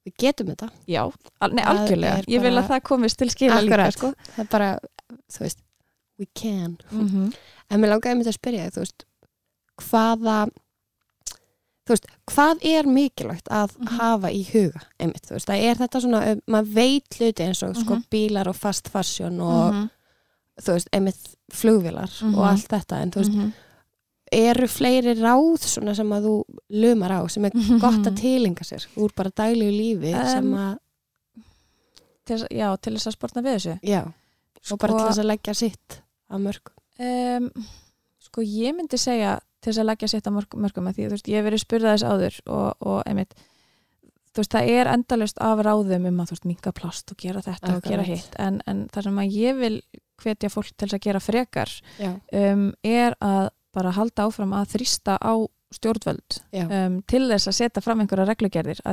[0.08, 0.70] við getum þetta.
[0.88, 1.04] Já,
[1.52, 2.24] nei, algjörlega.
[2.28, 4.14] ég vil að það komist til skila líka sko.
[4.36, 4.70] það er bara,
[5.32, 5.60] þú veist
[6.18, 7.34] we can, mm
[7.70, 9.04] en mér langaði mér að spyrja þú veist,
[9.90, 10.48] hvaða
[11.88, 13.88] þú veist, hvað er mikilvægt að Mhm.
[14.00, 17.76] hafa í huga einmitt, þú veist, það er þetta svona maður veit hluti eins og
[17.76, 18.04] sko Mhm.
[18.12, 19.90] bílar og fast fashion og -hmm.
[20.62, 22.36] Þú veist, einmitt flugvilar Mhm.
[22.36, 23.54] og allt þetta, en þú veist,
[24.32, 26.34] eru fleiri ráð svona sem að þú
[26.84, 30.78] lumar á, sem er gott að tilinga sér úr bara daglegu lífi Um, sem að,
[32.28, 34.02] til, já, til þess að sportna við þessu já
[34.72, 36.00] og bara til þess að leggja sitt
[36.34, 37.46] að mörg um,
[38.28, 41.14] sko ég myndi segja til þess að leggja sitt á mörg, mörgum að því þú
[41.16, 43.38] veist, ég hef verið spurðað þess áður og, og einmitt
[44.34, 47.42] þú veist, það er endalust af ráðum um að þú veist, minga plast og gera
[47.46, 48.12] þetta og gera Akkurat.
[48.12, 49.80] hitt en, en það sem að ég vil
[50.24, 55.20] hvetja fólk til að gera frekar já, um, er að bara halda áfram að þrýsta
[55.22, 55.34] á
[55.78, 58.84] stjórnvöld já, um, til þess að setja fram einhverja reglugerðir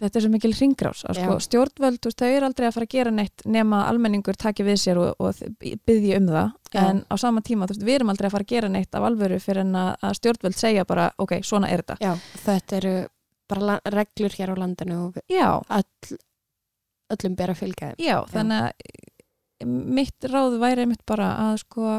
[0.00, 1.44] þetta er svo mikil ringrás að sko, Já.
[1.46, 5.00] stjórnvöld, veist, þau eru aldrei að fara að gera neitt nema almenningur taki við sér
[5.00, 6.80] og, og byggja um það Já.
[6.86, 9.40] en á sama tíma, veist, við erum aldrei að fara að gera neitt af alvöru
[9.42, 11.98] fyrir en að, að stjórnvöld segja bara, ok, svona er þetta.
[12.00, 12.12] Já,
[12.46, 12.96] þetta eru
[13.50, 16.18] bara reglur hér á landinu og Já, all,
[17.10, 18.04] öllum ber að fylgja þeim.
[18.06, 18.99] Já, þannig að
[19.66, 21.98] mitt ráð væri mitt bara að sko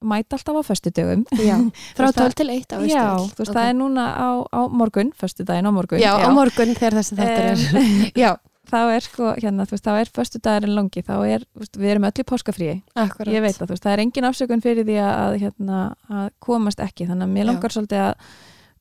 [0.00, 1.24] mæta alltaf á föstudögum.
[1.48, 1.56] Já,
[1.96, 3.32] frá Þú veist, 12 til 1 á Já, Austurvöll.
[3.34, 3.56] þú veist, Ok.
[3.56, 6.00] það er núna á, á morgun, föstudaginn á morgun.
[6.00, 7.58] Já, á morgun þegar þessi þáttur er.
[8.24, 8.30] Já,
[8.70, 12.06] þá er sko, hérna, þú veist, þá er föstudagurinn langi, þá er, veist, við erum
[12.08, 12.76] öll í páskafríi.
[12.94, 13.34] Akkurat.
[13.34, 16.80] Ég veit það, þú veist, það er engin afsökun fyrir því að, hérna, að komast
[16.80, 17.50] ekki þannig að mér Já.
[17.52, 18.30] langar svolítið að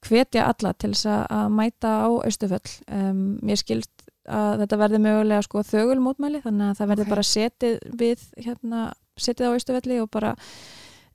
[0.07, 5.01] hvetja alla til þess að, að mæta á Austuföll um, mér skilst að þetta verði
[5.03, 7.13] mögulega sko þögul mótmæli þannig að það verði Ok.
[7.13, 8.81] bara setið við hérna,
[9.19, 10.35] setið á Austufölli og bara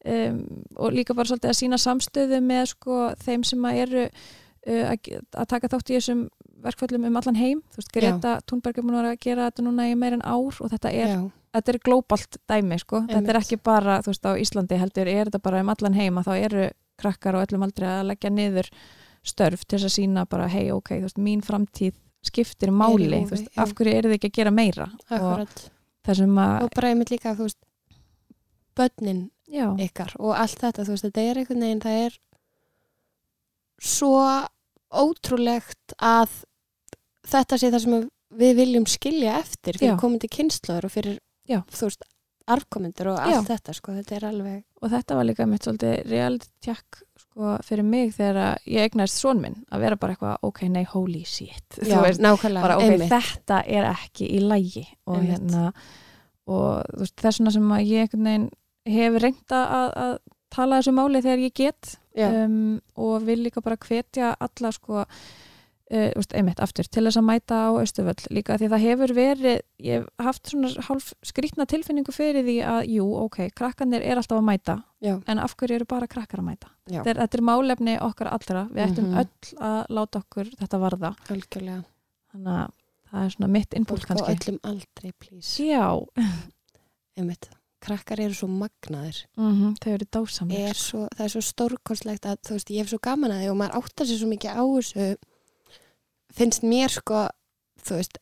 [0.04, 0.40] um,
[0.76, 5.46] og líka bara svolítið að sína samstöðu með sko þeim sem að eru uh, að,
[5.50, 6.26] taka þátt í þessum
[6.64, 10.16] verkföllum um allan heim, þú veist, Greta Thunberg er að gera þetta núna í meir
[10.16, 11.20] en ár og þetta er já,
[11.54, 13.02] þetta er glóbalt dæmi sko.
[13.04, 13.40] þetta er Einmitt.
[13.42, 16.34] ekki bara, þú veist, á Íslandi heldur er þetta bara um allan heim að þá
[16.38, 16.68] eru
[17.00, 18.70] krakkar og öllum aldrei að leggja niður
[19.24, 21.94] störf til þess að sína bara hei, ok, þú veist, mín framtíð
[22.30, 24.88] skiptir máli, þú veist, af hverju eru þið ekki að gera meira?
[25.10, 25.62] Og akkurat.
[26.08, 27.60] þessum að, og bara einmitt líka, þú veist
[28.74, 32.18] börnin já, ykkar og allt þetta, þú veist, þetta er einhvern veginn það er
[33.84, 34.16] svo
[34.94, 36.40] ótrúlegt að
[37.28, 40.00] þetta sé það sem við viljum skilja eftir fyrir Já.
[40.00, 41.60] komandi kynnslóður og fyrir, Já.
[41.70, 42.06] þú veist
[42.54, 46.50] arfkomendur og allt þetta, sko, þetta er alveg og þetta var líka mitt svolítið reality
[46.64, 47.00] check
[47.34, 51.24] sko, fyrir mig þegar ég eignast son minn að vera bara eitthvað, ok, nei, holy
[51.26, 51.78] shit.
[51.82, 53.10] Já, veist, nákvæmlega, bara ok, einmitt.
[53.10, 55.64] þetta er ekki í lægi og hérna
[56.50, 58.14] og veist, þess vegna sem ég
[58.94, 60.14] hef reynda að, að
[60.54, 61.96] tala þessu máli þegar ég get.
[62.14, 65.00] Um, og vil líka bara hvetja alla sko
[66.34, 69.98] einmitt aftur til þess að mæta á Östuföll líka því að það hefur verið ég
[70.00, 74.46] hef haft svona hálf skrýtna tilfinningu fyrir því að jú, ok, krakkanir er alltaf að
[74.48, 76.70] mæta já, en af hverju eru bara krakkar að mæta?
[76.88, 78.64] Já, þetta er, málefni okkar allra.
[78.72, 79.18] Við ættum Mhm.
[79.20, 81.14] öll að láta okkur þetta varða.
[81.28, 81.84] Algjörlega.
[82.32, 82.70] Þannig að
[83.12, 84.34] það er svona mitt á kannski.
[84.34, 85.62] öllum aldrei, please.
[85.64, 85.84] Já,
[87.18, 87.48] einmitt,
[87.84, 89.20] krakkar eru svo magnaðir.
[89.36, 92.88] Mm þau eru dásamlega er svo, það er svo stórkostlegt að þú veist, ég hef
[92.92, 95.16] svo gaman að því og maður áttar sér svo mikið á þessu
[96.34, 97.28] finnst mér sko
[97.84, 98.18] þú veist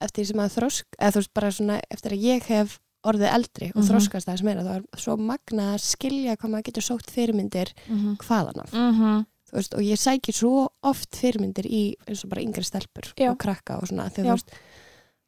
[0.00, 3.68] eftir sem að þrosk, eða þú veist bara svona eftir að ég hef orðið eldri
[3.74, 3.88] og Mhm.
[3.88, 7.72] þroskast það sem er það er svo magna að skilja hvað maður getur sótt fyrirmyndir
[7.88, 9.24] mm hvaðan af -hmm.
[9.50, 13.30] þú veist, og ég sækir svo oft fyrirmyndir í eins og bara yngri stelpur Já.
[13.30, 14.50] og krakka og svona því að veist,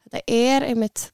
[0.05, 1.13] þetta er einmitt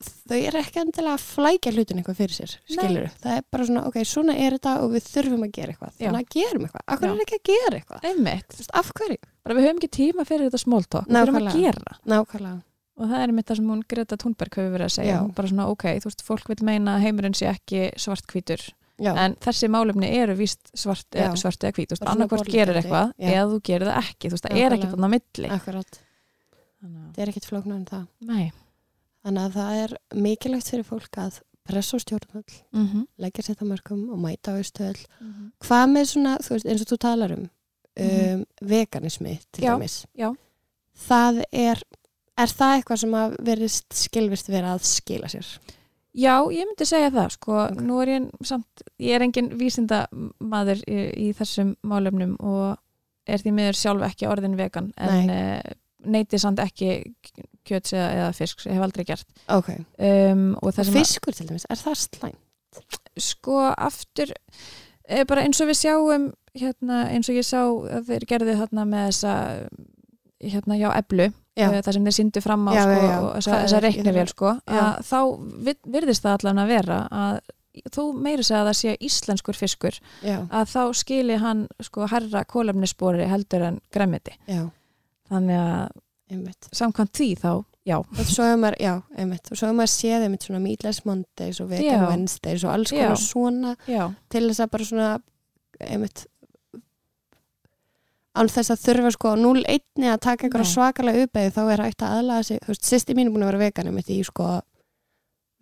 [0.00, 3.82] þau eru ekki endilega að flækja hlutin eitthvað fyrir sér, skilur það er bara svona,
[3.90, 5.92] ok, svona er þetta og við þurfum að gera eitthvað.
[6.00, 8.00] Þannig að gerum eitthvað, af hverju er ekki að gera eitthvað?
[8.10, 11.58] Einmitt, af hverju, bara við höfum ekki tíma fyrir þetta small talk, við þurfum að
[11.60, 11.90] gera.
[12.14, 12.58] Nákvæmlega.
[13.00, 15.20] Og það er einmitt það sem hún Greta Thunberg hefur verið að segja, Já.
[15.24, 18.60] hún bara svona ok, þú veist, fólk vil meina að heimurinn sé ekki svart-hvítur,
[19.00, 22.04] en þessi málefni eru víst svart, eða, svart eða hvít, þú veist,
[28.28, 28.60] Bara
[29.24, 33.06] þannig að er það Nei, er mikilvægt fyrir fólk að pressa á stjórnvöld, mm -hmm.
[33.18, 35.06] leggja sér það mörgum og mæta á stöðl.
[35.20, 35.50] Mhm.
[35.60, 37.48] Hvað með svona, þú veist, eins og þú talar um,
[38.00, 38.44] um Mhm.
[38.62, 40.06] veganismi til Já, dæmis.
[40.18, 40.34] já.
[41.08, 41.82] Það er,
[42.38, 45.46] er það eitthvað sem að verist skilvist vera að skila sér?
[46.14, 47.80] Já, ég myndi segja það, sko, Ok.
[47.80, 48.66] nú er ég samt,
[48.98, 52.78] ég er engin vísindamaður í, í þessum málefnum og
[53.26, 55.60] er því miður sjálf ekki orðin vegan en uh,
[56.04, 57.14] neyti samt ekki
[57.70, 59.26] kjöts eða, eða fisks, ég hef aldrei gert.
[59.48, 59.70] Ok.
[59.98, 62.36] um, og Og sem fiskur til dæmis, er það slæm?
[63.18, 64.30] sko, aftur
[65.08, 68.84] eh, bara eins og við sjáum hérna, eins og ég sá að þeir gerðu þarna
[68.86, 69.32] með þessa
[70.40, 71.26] hérna, já, eblu
[71.58, 71.66] Já.
[71.68, 74.52] uh, það sem þeir síndu fram á Já, sko, já, og þessa, reiknivél sko,
[75.10, 75.18] þá
[75.66, 77.40] vi- virðist það allan að vera að
[77.94, 82.44] þú meiri segja að það sé íslenskur fiskur Já, að þá skili hann sko herra
[82.48, 84.62] kólefnisspori heldur en græmiti já,
[85.30, 85.98] þannig að
[86.30, 86.68] einmitt.
[86.72, 87.52] samkvæmt því þá,
[87.86, 89.50] já Og svo hefur maður, já, einmitt.
[89.50, 92.08] Og svo hefur maður séð einmitt svona Meatless Mondays og Vegan Já.
[92.08, 93.22] Wednesdays og alls konar Já.
[93.26, 95.08] svona já, til þess að bara svona,
[95.80, 96.26] einmitt,
[98.40, 102.02] án þess að þurfa sko á 0-1 að taka einhverja svakalega uppeyði þá er hægt
[102.06, 104.50] að aðlaga sig, þú veist, sýsti mín er búin að vera vegan einmitt í sko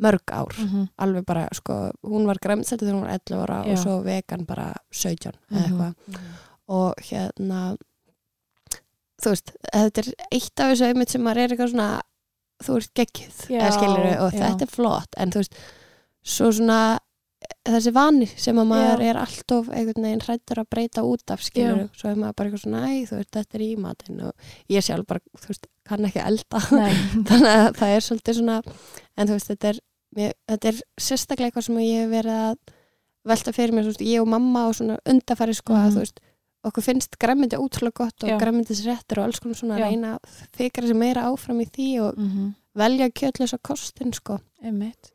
[0.04, 3.78] mörg ár, mm alveg bara sko, hún var græmsætti þegar hún var 11 ára og
[3.80, 5.56] svo vegan bara 17 Mhm.
[5.56, 5.94] eða eitthvað
[6.68, 7.62] og hérna
[9.22, 11.88] þú veist, þetta er eitt af þessu einmitt sem maður er eitthvað svona
[12.64, 14.40] þú ert geggjuð, Já, eða skilur og já.
[14.44, 15.60] þetta er flott, en þú veist
[16.28, 16.78] svo svona
[17.68, 19.08] þessi vani sem að maður Já.
[19.12, 22.62] er alltof einhvern veginn hrættur að breyta út af skilur, svo er maður bara eitthvað
[22.64, 26.08] svona æ, þú veist, þetta er í matinn og ég sjálf bara, þú veist, kann
[26.08, 26.62] ekki elda
[27.28, 29.78] þannig að það er svolítið svona en þú veist, þetta er,
[30.18, 32.58] mér, þetta er sérstaklega eitthvað sem ég hef verið að
[33.28, 35.94] velta fyrir mér, þú veist, ég og mamma og svona undafæri sko að Mhm.
[35.94, 36.20] þú veist
[36.64, 38.38] okkur finnst græmyndi ótrúlega gott og Já.
[38.40, 42.18] græmyndisréttur og alls konar svona að reyna að fikra sér meira áfram í því og
[42.18, 44.36] mm velja kjötlösa kostin sko.
[44.62, 45.08] Einmitt.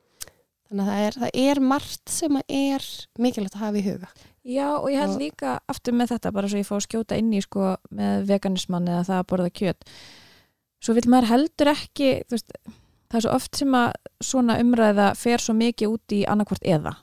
[0.67, 2.83] Þannig að það er, það er margt sem er
[3.23, 4.09] mikilvægt að hafa í huga.
[4.43, 7.15] Já og ég held Og- líka aftur með þetta bara svo ég fá að skjóta
[7.17, 9.87] inn í sko með veganismann eða það að borða kjöt.
[10.83, 12.51] Svo vil maður heldur ekki þú veist,
[13.13, 13.91] það er svo oft sem að
[14.23, 16.93] svona umræða fer svo mikið út í annarkvort eða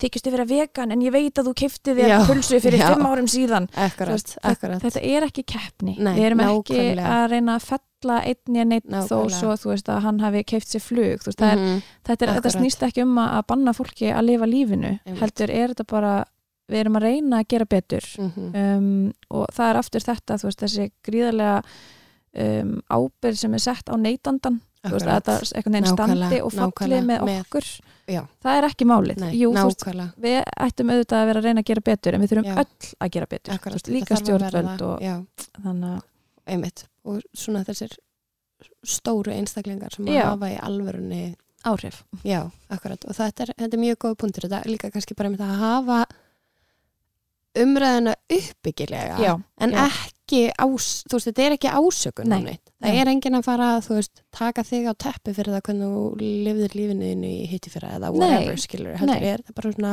[0.00, 2.86] þykist þið vera vegan en ég veit að þú kifti þér pulsu fyrir já.
[2.94, 7.14] fimm árum síðan akkurat, akkurat þetta er ekki keppni Nei, við erum ekki nákvæmlega.
[7.18, 9.38] að reyna að fella einn í neitt þó Nákvæmlega.
[9.40, 11.82] svo þú veist að hann hafi keift sér flug veist, það er, Mhm.
[12.08, 15.20] þetta, er, þetta snýst ekki um að banna fólki að lifa lífinu Einmitt.
[15.20, 16.14] heldur er þetta bara
[16.70, 18.54] við erum að reyna að gera betur Mhm.
[18.56, 21.62] um, og það er aftur þetta veist, þessi gríðarlega
[22.34, 25.28] um, ábyrð sem er sett á neytandan þú veist, að Akkurat.
[25.28, 27.68] þetta einhvern veginn standi og falli með með- okkur.
[28.04, 28.20] Já.
[28.44, 29.20] það er ekki málið.
[29.22, 29.84] Nei, Jú, þú veist,
[30.20, 32.56] við ættum auðvitað að vera að reyna að gera betur en við þurfum Já.
[32.60, 33.60] öll að gera betur.
[33.64, 34.98] Veist, líka stjórnvöld og
[35.64, 37.96] þannig og svona þessir
[38.84, 42.04] stóru einstaklingar sem hafa í alvörunni áhrif.
[42.24, 43.04] Já, akkurat.
[43.08, 44.46] Og þetta er, þetta er mjög góð punktur.
[44.48, 46.04] Þetta er líka kannski bara einmitt að hafa
[47.54, 49.84] umræðina uppbyggilega já, en já.
[49.86, 52.70] ekki ás, þú veist, þetta er ekki ásökun Nei, á neitt.
[52.80, 53.00] það nei.
[53.00, 56.04] er enginn að fara veist, taka þig á teppi fyrir það hvernig þú
[56.46, 59.28] lifðir lífinu þínu í hitti fyrir eða whatever skilur, heldur Nei.
[59.32, 59.92] er þetta bara svona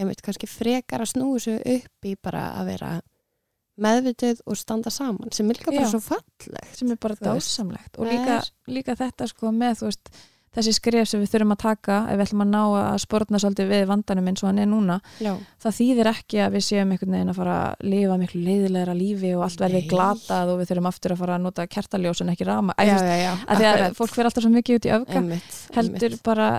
[0.00, 2.92] einmitt kannski frekar að snúi sig upp í bara að vera
[3.80, 5.92] meðvituð og standa saman sem er líka bara Já.
[5.94, 8.36] svo fallegt sem er bara dásamlegt og það líka,
[8.76, 10.12] líka þetta sko með þú veist,
[10.56, 13.70] þessi skref sem við þurfum að taka ef við ætlum að ná að spórna svolítið
[13.70, 15.30] við vandanum eins og hann er núna já,
[15.62, 19.32] það þýðir ekki að við séum einhvern veginn að fara að lifa miklu leiðilegra lífi
[19.36, 22.48] og allt verði glatað og við þurfum aftur að fara að nota kertaljós en ekki
[22.50, 25.58] rama Æ, já, já, að því að fólk fyrir alltaf svo mikið út í einmitt,
[25.78, 26.50] heldur bara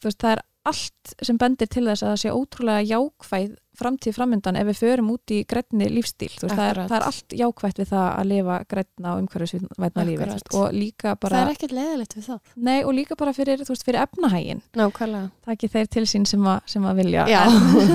[0.00, 4.14] þú veist, það er allt sem bendir til þess að það sé ótrúlega jákvæð framtíð
[4.16, 7.80] framöndan ef við förum út í grænni lífstíl veist, það, er, það er allt jákvætt
[7.82, 12.16] við það að lifa grænna og umhverfisvætna lífi og líka það bara er ekkert leðilegt
[12.16, 12.52] við það.
[12.68, 15.32] Nei, og líka bara fyrir, veist, fyrir efnahægin nákvæmlega.
[15.44, 17.26] Það ekki þeir til sín sem, að, sem að vilja.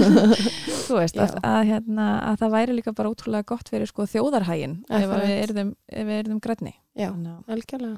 [0.87, 4.77] Þú veist, að, að, hérna, að það væri líka bara ótrúlega gott fyrir sko, þjóðarhægin
[4.91, 6.75] ef ef við erum grænni.
[7.49, 7.97] Algjörlega.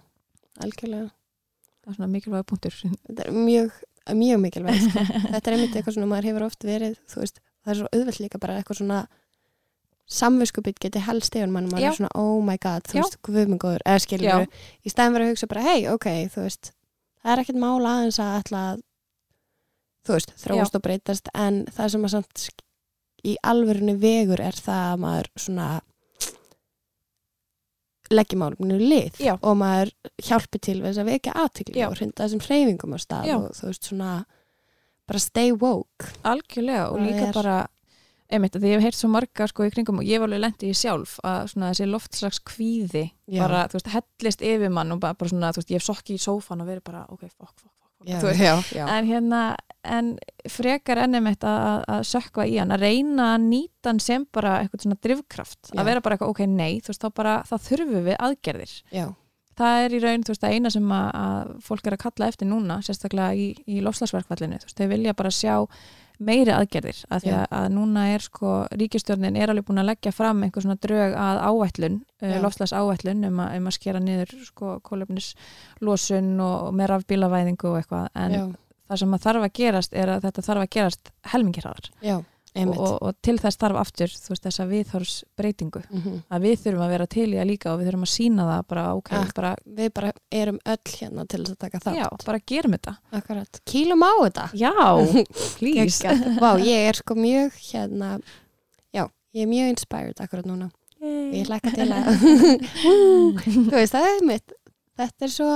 [0.63, 1.12] Algjörlega.
[1.83, 2.75] Það er svona mikilvæga punktur.
[2.79, 3.79] Þetta er mjög,
[4.12, 5.04] mjög mikilvægt sko.
[5.34, 8.24] þetta er einmitt eitthvað svona maður hefur oft verið þú veist, það er svo auðvelt
[8.24, 9.02] líka bara eitthvað svona
[10.13, 11.89] samviskupið geti helst yfir mann, maður Já.
[11.89, 13.02] er svona oh my god, þú Já.
[13.02, 14.50] veist, guðmengóður eða skilur,
[14.84, 16.74] í stæðan verið að hugsa bara hey, ok, þú veist,
[17.24, 18.84] það er ekkert mál aðeins að ætla að
[20.04, 22.46] þú veist, þróast og breytast en það sem að samt
[23.24, 25.68] í alvörunni vegur er það að maður svona
[28.15, 29.34] leggi máluminu lið Já.
[29.41, 29.91] og maður
[30.23, 31.88] hjálpi til við þess að vekja aðtikli Já.
[31.89, 33.36] og hrinda þessum hreyfingum á stað Já.
[33.38, 34.12] og þú veist svona
[35.08, 37.58] bara stay woke algjörlega og Það líka er- bara
[38.34, 40.41] einmitt að því ég hef heyrt svo marga sko í kringum og ég var alveg
[40.41, 43.41] lendi í sjálf að svona þessi loftslags kvíði Já.
[43.43, 46.15] bara, þú veist, hellist yfir mann og bara, bara svona, þú veist, ég hef sokki
[46.15, 48.39] í sófan og verið bara, ok, fokk, fokk, fokk, Já, þú veist.
[48.41, 48.88] já, já.
[48.97, 49.41] en hérna
[49.84, 50.13] en
[50.50, 54.28] frekar ennum eitt að, að- að sökva í hann, að reyna að nýta hann sem
[54.34, 55.80] bara eitthvað svona drifkraft Já.
[55.82, 59.08] að vera bara eitthvað, ok, nei, þú veist, þá bara þá þurfum við aðgerðir já.
[59.60, 62.30] það er í raun, þú veist, það eina sem að, að fólk er að kalla
[62.32, 65.58] eftir núna, sérstaklega í, í lofslagsverkvallinu, þú veist, þau vilja bara sjá
[66.24, 70.12] meiri aðgerðir, að því að, að núna er sko, ríkistjórnin er alveg búin að leggja
[70.13, 72.38] fram einhver svona drög að áætlun uh, Já.
[72.46, 77.80] lofslagsáætlun um, að- um að skera niður sko kólefnislosun og, og meira af bílavæðingu og
[77.82, 78.43] eitthvað, en já,
[78.89, 81.89] það sem að þarf að gerast er að þetta þarf að gerast helmingirraðar
[82.54, 86.17] og, og til þess þarf aftur, veist, þessa viðhors breytingu Mhm.
[86.30, 88.67] að við þurfum að vera til í að líka og við þurfum að sína það
[88.69, 91.98] bara, ok, Ah, bara Við bara erum öll hérna til þess að taka þátt.
[91.98, 92.93] Já, bara gerum þetta.
[93.12, 93.60] Akkurat.
[93.65, 94.46] Kýlum á þetta.
[94.54, 94.72] Já,
[95.58, 96.13] please.
[96.38, 98.12] Vá, ég er sko mjög hérna,
[98.93, 100.69] já, ég er mjög inspired akkurat núna.
[101.02, 102.06] Ég hlakka til að,
[103.43, 104.54] þú veist, það er mitt.
[105.00, 105.50] Þetta er svo,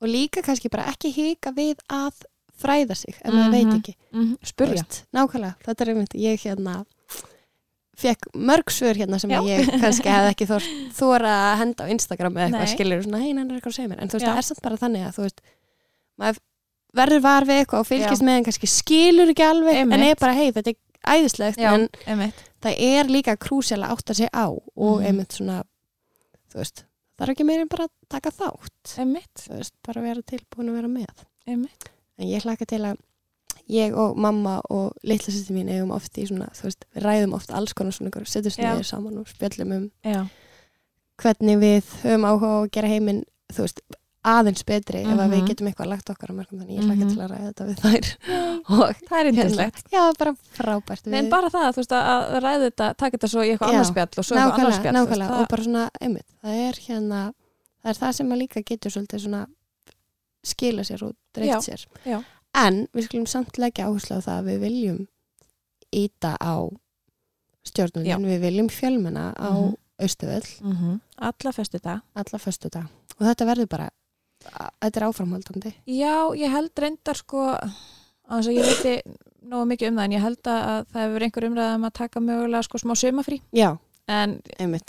[0.00, 2.24] og líka kannski bara ekki hika við að
[2.60, 3.78] fræða sig, ef maður veit Mhm.
[3.80, 3.94] ekki.
[4.12, 4.72] Mhm, Spurja.
[4.72, 6.74] Þú veist, Nákvæmlega, þetta er einmitt, ég hérna,
[8.00, 9.40] fekk mörg svör hérna sem Já.
[9.40, 13.20] að ég kannski hefði ekki þor, þóra að henda á Instagram eða eitthvað skilur svona,
[13.20, 14.30] hei, hann er eitthvað að segja mér en þú veist, Já.
[14.32, 15.40] það er samt bara þannig að þú veist
[16.20, 16.38] maður
[17.00, 18.26] verður var við eitthvað og fylgist Já.
[18.30, 20.10] með en kannski skilur ekki alveg en Einmitt.
[20.14, 20.78] er bara, hei, þetta er
[21.14, 22.40] æðislegt en einmitt.
[22.62, 25.06] það er líka krúsjál að átta sig á og Mhm.
[25.06, 25.62] einmitt svona
[26.50, 26.84] þú veist,
[27.18, 29.34] það er ekki meira en bara að taka þátt Einmitt.
[29.44, 31.90] þú veist, bara vera tilbúin að vera með Einmitt.
[32.20, 32.98] En ég hlaka til að
[33.70, 37.34] ég og mamma og litla sýsti mín eigum oft í svona, þú veist, við ræðum
[37.38, 38.72] oft alls konar svona ykkur, setjum Já.
[38.74, 40.24] niður saman og spjöllum um Já.
[41.20, 43.80] hvernig við höfum áhuga að gera heiminn, þú veist,
[44.20, 45.46] aðeins betri ef að við Mhm.
[45.48, 47.12] getum eitthvað lagt okkar á mörgum þannig ég hlaka Mhm.
[47.14, 48.04] til að ræða þetta við þær
[48.80, 49.84] og Það er índislegt.
[49.92, 53.40] já, bara frábært En við, bara það, þú veist, að ræða þetta, taka þetta svo
[53.40, 54.94] í eitthvað annars spjall og svo eitthvað annars spjall.
[54.98, 57.20] nákvæmlega og bara svona, einmitt, það er hérna
[57.80, 59.46] það er það sem að líka getur svolítið svona
[60.44, 62.22] skila sér og dreift sér já.
[62.54, 65.00] en við skulum samt leggja áherslu á það að við viljum
[65.92, 66.54] íta á
[67.66, 69.74] stjórnundin, við viljum fjölmena á.
[70.00, 71.00] Austuðöll, Mhm.
[71.18, 72.00] Alla festu þetta.
[72.16, 72.86] alla föstu dag
[73.18, 73.90] og þetta verður bara
[74.80, 77.36] þetta er áframhaldandi Já, ég held reyndar sko
[78.30, 79.02] að ég veiti
[79.44, 81.92] nógu mikið um það en ég held að að það hefur einhver umræða um að
[81.92, 83.76] taka mögulega sko smá sömafrí já,
[84.10, 84.34] en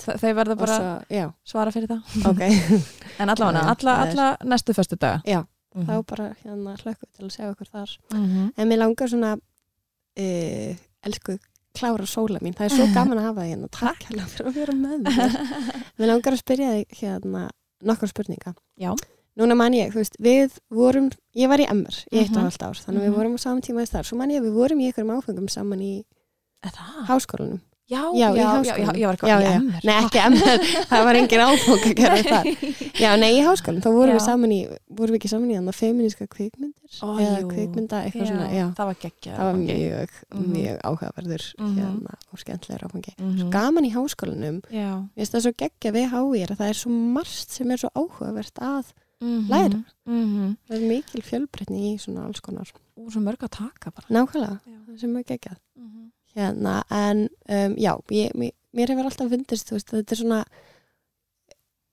[0.02, 2.02] þau verða bara svo, já, svara fyrir það.
[2.32, 2.42] Ok.
[3.22, 5.44] En allavega, alla, það alla næstu föstu daga Já,
[5.76, 5.86] Mhm.
[5.88, 7.92] þá bara hérna hlökkum til að segja okkur þar.
[8.12, 8.50] Mhm.
[8.58, 10.76] en mér langar svona uh,
[11.08, 11.38] elsku
[11.72, 13.70] Klára Sóla mín, það er svo gaman að hafa þig hérna.
[13.72, 15.36] Takk hérna fyrir að vera með mér.
[16.02, 17.46] Mér langar að spyrja þig hérna
[17.88, 18.56] nokkar spurninga.
[18.78, 18.92] Já.
[19.40, 21.06] núna man ég, þú veist, við vorum
[21.40, 22.44] ég var í MR í eitt og Mhm.
[22.50, 23.14] halvt ár þannig að Mhm.
[23.14, 25.14] við vorum á saman tíma þess þar svo man ég að við vorum í einhverjum
[25.16, 26.04] áfengum saman í
[26.68, 27.06] Er það?
[27.08, 28.44] háskólanum Já, Já, já,
[28.96, 29.50] ég var eitthvað í.
[29.60, 29.82] MR.
[29.84, 32.46] Nei, ekki MR, það var engin áfeng að gera það.
[33.04, 34.60] Já, nei, í háskólanum, þá vorum við saman í
[34.96, 37.50] vorum við ekki saman í þannig feminíska kvikmyndir Ó, eða jú.
[37.52, 38.66] kvikmynda, eitthvað svona, já.
[38.80, 40.48] Það var geggja það var mjög, Mhm.
[40.56, 41.76] mjög áhugaverður Mhm.
[41.82, 43.14] hérna, og skemmtilegur áfangi.
[43.20, 46.90] Mm gaman í háskólanum, ég veist það svo geggja við háir að það er svo
[46.92, 48.86] margt sem er svo áhugavert að
[49.22, 49.50] Mhm.
[49.52, 49.84] Læra.
[50.08, 50.56] Mhm.
[50.68, 52.72] það er mikil fjölbreytni í svona alls konar.
[52.98, 54.08] Og svo mörg að taka bara.
[54.10, 54.60] Nákvæmlega,
[56.36, 60.42] Hérna, en um, já, ég, mér, mér hefur alltaf fundist, þú veist, þetta er svona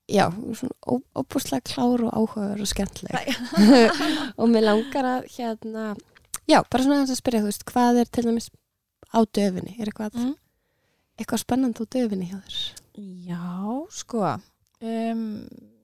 [0.09, 3.33] já, svona óbúslega klár og áhugaverð og skemmtileg.
[4.41, 5.89] Og mér langar að hérna,
[6.49, 8.51] já, bara svona að spyrja, þú veist, hvað er til dæmis
[9.13, 10.35] á döfinni, er eitthvað Mm.
[11.19, 12.61] eitthvað spennandi á döfinni hjá þér?
[13.29, 13.43] Já,
[13.91, 14.23] sko
[14.83, 15.25] um,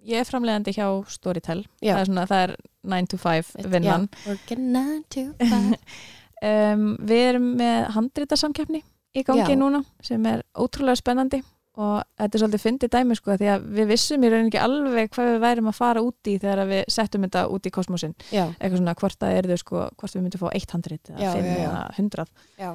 [0.05, 1.63] Ég er framleiðandi hjá Storytel.
[1.81, 1.95] Já.
[1.97, 2.51] það er, svona, það er
[2.93, 4.09] 9 to 5 vinnan.
[4.27, 5.79] working nine to five
[6.51, 8.83] um, Við erum með handritasamkeppni
[9.15, 9.59] í gangi Já.
[9.59, 11.43] núna sem er ótrúlega spennandi
[11.75, 15.09] og þetta er svolítið fyndið dæmi sko því að við vissum í rauninni ekki alveg
[15.11, 18.45] hvað við værum að fara út í þegar við settum þetta út í kosmosin já,
[18.61, 21.33] eitthvað svona hvort það er þau sko hvort við myndum fá eitt handrit eða Já,
[21.35, 21.65] fimm já, já.
[21.65, 22.31] eða hundrað.
[22.63, 22.71] Já,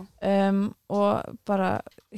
[0.50, 0.60] um,
[1.00, 1.70] og bara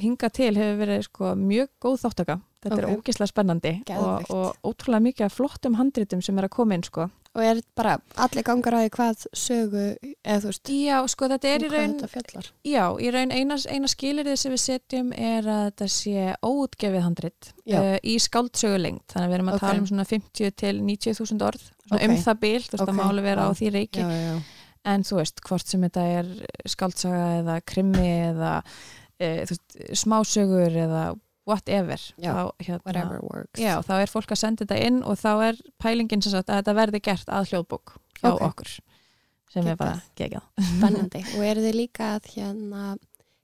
[0.02, 2.98] hinga til hefur verið sko mjög góð þáttaka þetta er Ok.
[2.98, 7.06] ógislega spennandi og, og ótrúlega mikið af flottum handritum sem er að koma inn sko
[7.32, 9.82] og er bara allir gangar að því hvað sögu
[10.20, 12.48] eða þú veist, Já, sko þetta er um í hvað raun þetta fjallar.
[12.68, 17.50] Já, í raun eina, eina skilirðið sem við setjum er að þetta sé óutgefið handrit
[17.72, 19.64] uh, í skáldsögu lengt þannig að við erum að Ok.
[19.64, 22.08] tala um svona 50 til 90 þúsund orð svona Ok.
[22.10, 24.04] um það bil, þú veist Ok, það má alveg vera á því reiki.
[24.04, 24.36] Já, já,
[24.92, 26.30] en þú veist, hvort sem þetta er
[26.76, 31.04] skáldsaga eða krimmi eða uh, veist, smásögur eða
[31.48, 35.60] whatever Já, þá, hérna, Já, þá er fólk að senda þetta inn og þá er
[35.82, 38.42] pælingin sem sagt að þetta verði gert að hljóðbók hjá Ok.
[38.50, 38.74] okkur
[39.52, 42.84] sem er bara gegjað spennandi og eru þið líka að hérna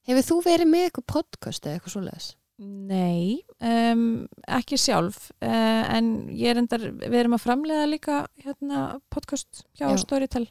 [0.08, 2.28] hefur þú verið með eitthvað podcast eða eitthvað svoleiðis?
[2.58, 4.06] Nei, um,
[4.50, 9.84] ekki sjálf uh, en ég er endar, við erum að framlega líka hérna, podcast hjá
[9.92, 10.00] Já.
[10.02, 10.46] Storytel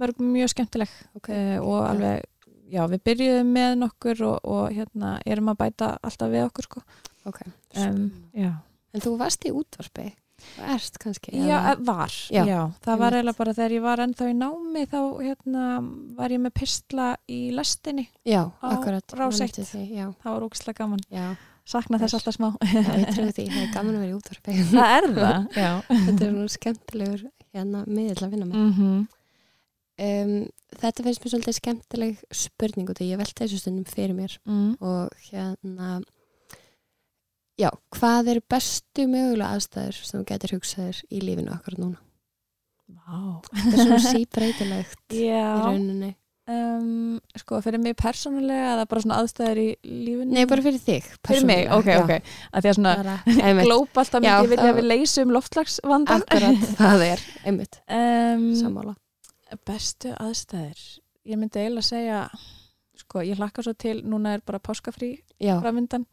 [0.00, 1.30] mörg mjög skemmtileg ok.
[1.32, 2.26] uh, og alveg,
[2.70, 6.82] já, við byrjuðum með nokkur og, og hérna erum að bæta alltaf við okkur sko.
[7.26, 7.40] ok.
[7.76, 8.10] um.
[8.90, 10.08] En þú varst í útvarpi
[10.58, 11.30] og erst kannski.
[11.36, 14.36] Já, eða- eh, var, Já, já, það var eiginlega bara þegar ég var ennþá í
[14.38, 15.64] námi þá hérna,
[16.16, 19.04] var ég með pistla í lestinni, já akkurat.
[19.12, 19.58] Rás man eitt.
[19.58, 21.36] eftir því, Já, það var ógislega gaman já.
[21.66, 24.56] sakna þess alltaf smá Já, ég trúi því, það er gaman að vera í útvarpi.
[24.72, 25.70] það er það, já
[26.06, 27.22] Þetta er nú skemmtilegur
[27.54, 28.54] hérna miðill að vinna með.
[28.56, 29.06] mm -hmm.
[30.00, 30.46] Um,
[30.80, 34.78] þetta finnst mér svolítið skemmtileg spurning og því ég velta þessu stundum fyrir mér mm.
[34.80, 35.98] og hérna
[37.60, 42.00] já, hvað eru bestu mögulega aðstæður sem getur hugsaðir í lífinu okkar núna?
[42.88, 43.42] Vá.
[43.50, 46.14] Þetta er svona síbreytilegt í rauninni.
[46.48, 51.12] um, sko fyrir mig persónulega eða bara svona aðstæður í lífinu Nei, bara fyrir þig.
[51.28, 52.00] fyrir mig, ok, já.
[52.00, 53.12] ok að því að svona Já,
[53.44, 58.96] myndi ég vilja það- við leysum loftslagsvandan akkurat, það er, einmitt, um, sammála.
[59.68, 60.84] Bestu aðstæður?
[61.28, 62.20] Ég myndi eiginlega segja
[63.00, 66.06] sko, ég hlakka svo til, núna er bara páskafrí framvindan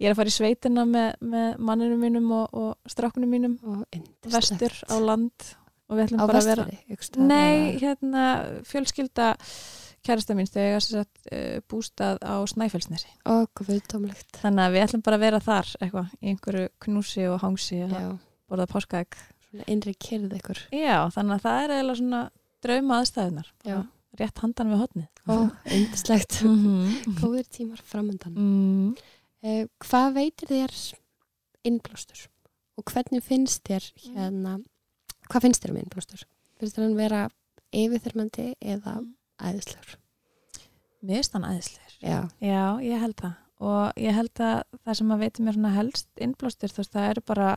[0.00, 3.84] ég er að fara í sveitina með, með manninu mínum og, og strákunum mínum og
[4.32, 5.50] vestur á land
[5.90, 6.66] og við ætlum Á bara að vera
[7.26, 8.24] Nei, hérna
[8.68, 9.34] fjölskylda
[10.06, 13.10] kærasta mín þegar ég sett, uh, bústað á Snæfellsnesi.
[13.28, 14.38] Ó, guðdómlegt.
[14.40, 17.96] þannig að við ætlum bara að vera þar eitthvað, í einhverju knúsi og hangsi að
[17.98, 18.06] Já,
[18.48, 19.18] borða páskaegg.
[19.50, 20.62] Svona innri kyrð ykkur.
[20.72, 22.22] Já, þannig að það er eiginlega svona
[22.64, 23.50] drauma aðstæðunar
[24.18, 25.34] rétt handan við hotnið Ó,
[25.70, 26.40] yndislegt.
[26.44, 27.20] mm -hmm.
[27.20, 28.34] Góðir tímar framöndan.
[28.34, 28.96] mm.
[29.40, 30.74] Uh, hvað veitir þér
[31.64, 32.26] innblástur
[32.76, 34.58] og hvernig finnst þér hérna,
[35.30, 36.24] hvað finnst þér um innblástur?
[36.58, 37.30] Finnst þér hann vera
[37.72, 39.00] yfirþyrmandi eða
[39.40, 39.96] æðislegur?
[41.00, 45.10] Mér finnst hann æðislegur Já, Já, ég held það og ég held að það sem
[45.10, 47.48] að veitir mér helst innblástur, þú veist, það eru bara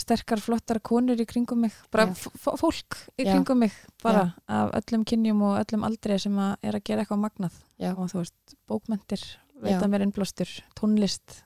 [0.00, 2.30] sterkar, flottar konur í kringum mig, bara Já.
[2.60, 3.32] fólk í Já.
[3.34, 7.22] kringum mig, bara af öllum kynjum og öllum aldrei sem að er að gera eitthvað
[7.26, 9.62] magnað já, og þú veist, bókmentir Já.
[9.62, 10.48] veita mér innblástur,
[10.78, 11.42] tónlist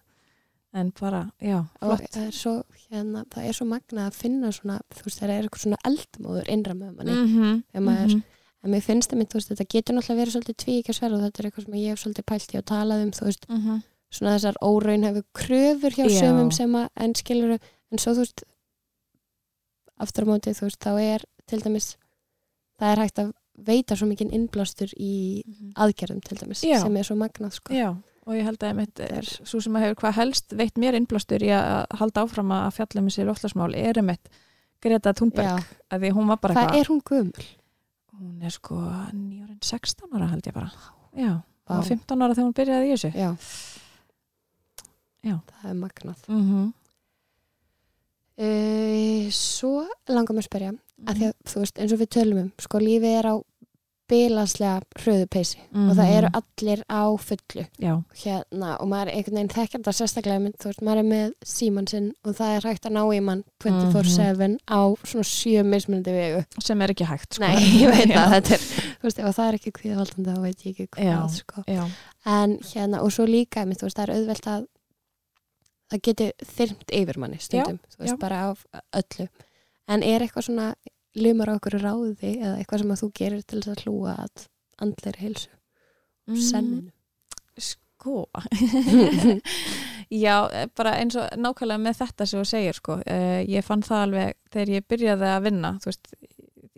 [0.75, 2.55] en bara, já, flott það er svo
[2.89, 6.49] hérna, það er svo magnað að finna svona, þú veist, það er eitthvað svona eldmóður
[6.51, 7.63] innra með manni, -hmm.
[7.75, 8.23] Ef maður-
[8.65, 11.39] en mér finnst það mitt, þú veist, þetta getur náttúrulega verið svolítið tvíkjasverð og þetta
[11.41, 13.83] er eitthvað sem ég hef svolítið pælt í að talað um, þú veist, -hmm.
[14.11, 16.21] svona þessar óraunhefu kröfur hjá Já.
[16.23, 17.59] sömum sem að en skilur
[17.95, 18.45] en svo þú veist
[20.05, 21.93] aftur á móti þú veist þá er til dæmis
[22.81, 25.13] það er hægt að veita svo mikið innblástur í
[25.79, 26.81] aðgerðum til dæmis Já.
[26.83, 27.75] sem er svo magnað sko.
[27.77, 27.93] Já,
[28.27, 31.45] og ég held að einmitt er svo sem að hefur hvað helst veitt mér innblástur
[31.47, 34.33] í að halda áfram að fjalla um þessi loftlagsmál er einmitt
[34.85, 37.47] Greta Thunberg, að því hún var bara hvað er hún gömul?
[38.19, 38.77] hún er sko
[39.15, 40.71] nýjórinn 16 ára held ég bara
[41.15, 41.33] já,
[41.71, 43.31] og 15 ára þegar hún byrjaði í þessu Já.
[45.25, 45.37] Já.
[45.63, 46.73] það er magnað mm -hmm.
[48.39, 50.75] Uh, svo langar mér að spyrja
[51.05, 53.35] að því að þú veist eins og við tölum um sko lífið er á
[54.11, 57.63] bilaslega hröðu peysi og það eru allir á fullu
[58.21, 61.89] hérna og maður er einhvern veginn þekkjar þetta sérstaklega mynd, veist, maður er með síman
[61.89, 66.45] sinn og það er hægt að ná í mann 24-7 á svona sjö mismunandi vegu.
[66.61, 67.47] sem er ekki hægt sko.
[67.47, 68.21] Nei, ég veit Já.
[68.27, 68.69] að þetta er
[69.07, 71.67] veist, ef það er ekki kvíðavaldandi þá veit ég ekki hvað, sko.
[72.37, 74.69] En hérna, og svo líka, mynd, veist, það er auðvelt að
[75.95, 78.21] það geti þyrmt yfir manni stundum, þú veist, já.
[78.27, 78.67] bara af
[79.01, 79.29] öllu.
[79.89, 80.69] En er eitthvað svona
[81.15, 84.47] lumar á okkur ráði eða eitthvað sem að þú gerir til þess að hlúa að
[84.83, 85.51] andleiri heilsu,
[86.25, 86.91] Mm, senninu?
[87.61, 88.25] sko
[90.11, 93.83] já, eh, bara eins og nákvæmlega með þetta sem þú segir sko, uh, ég fann
[93.85, 96.11] það alveg þegar ég byrjaði að vinna þú veist,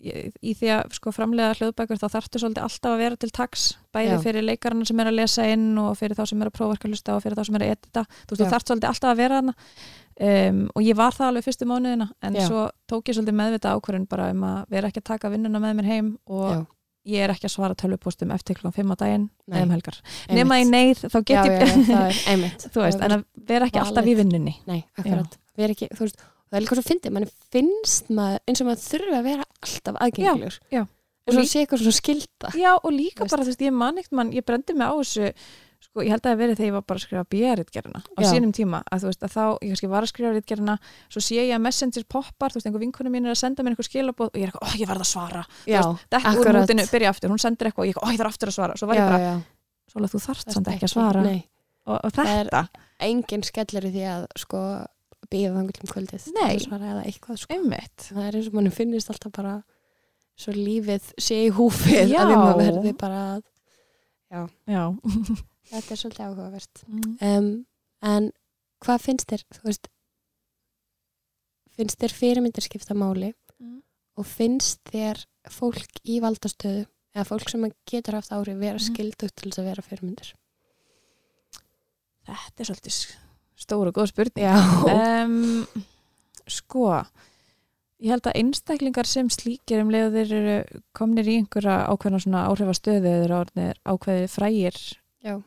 [0.07, 4.13] í því að sko framlega hljóðbækur þá þarftu svolítið alltaf að vera til taks bæði
[4.13, 4.21] Já.
[4.25, 7.17] fyrir leikarana sem er að lesa inn og fyrir þá sem er að prófarka hlusta
[7.17, 8.05] og fyrir þá sem er að edita.
[8.29, 12.09] Þú þarft svolítið alltaf að vera hana um, og ég var það alveg fyrstu mánuðina
[12.23, 12.47] en Já.
[12.47, 15.81] svo tók ég svolítið meðvita ákvörðun bara um að vera ekki að taka vinnuna með
[15.81, 16.61] mér heim og Já.
[17.17, 20.01] ég er ekki að svara tölvupóstum eftir klokkan 5 á daginn eða um helgar.
[20.31, 24.17] Nema í neyð þá get ég er þú veist, en að vera ekki alltaf í
[24.19, 24.57] vinnunni.
[24.69, 28.61] Nei, akkurat, erum ekki, þú veist það er líka svo fyndið, mann finnst maður eins
[28.63, 30.57] og maður þurfi að vera alltaf aðgengilegur.
[31.27, 33.33] Og svo sé eitthvað svona skilda já og líka Veist.
[33.35, 35.27] bara, þú veist, ég man eitt mann ég brendi mig á þessu
[35.87, 38.29] sko, ég held að það verið þegar ég var bara að skrifa björritgerina á Já.
[38.31, 40.75] sínum tíma, að þú veist, að þá ég kannski var að skrifa ritgerina,
[41.11, 43.73] svo sé ég að messenger poppar, þú veist, einhver vinkunum mín er að senda mér
[43.75, 45.43] einhver skilabóð og ég er eitthvað, ó, ég verð að svara.
[45.67, 46.63] Já, þetta úr akkurat.
[46.63, 48.87] mútinu, byrja aftur, hún sendir eitthvað og ég, ó, ég þarf aftur að svara, svo
[48.91, 49.11] var já, þú
[52.27, 52.63] er- þetta,
[53.95, 54.03] því
[55.27, 56.55] að sko býða til kvöldið Nei.
[56.95, 57.55] að eitthvað sko.
[57.59, 59.55] einmitt það er eins og mann finnist alltaf bara
[60.37, 62.23] svo lífið sé í húfið Já.
[62.23, 63.45] að við maður verði bara að
[64.67, 64.83] já,
[65.71, 67.19] þetta er svolítið áhugavert Mm.
[67.21, 67.67] um,
[68.03, 68.33] en
[68.85, 69.89] hvað finnst þér þú veist
[71.77, 73.81] finnst þér fyrirmyndir skipta máli Mm.
[74.19, 78.85] og finnst þér fólk í valdastöðu eða fólk sem getur haft áhrif vera Mhm.
[78.93, 80.35] skildugt til þess að vera fyrirmyndir
[82.27, 82.93] Þetta er svolítið
[83.57, 84.45] s- stór og góð spurning.
[84.45, 85.67] Já, Um,
[86.47, 87.03] sko,
[88.03, 92.45] ég held að einstaklingar sem slíkir um leiðu þeir eru komnir í einhverja ákveðna svona
[92.51, 94.79] áhrifastöðu eða ákveðið frægir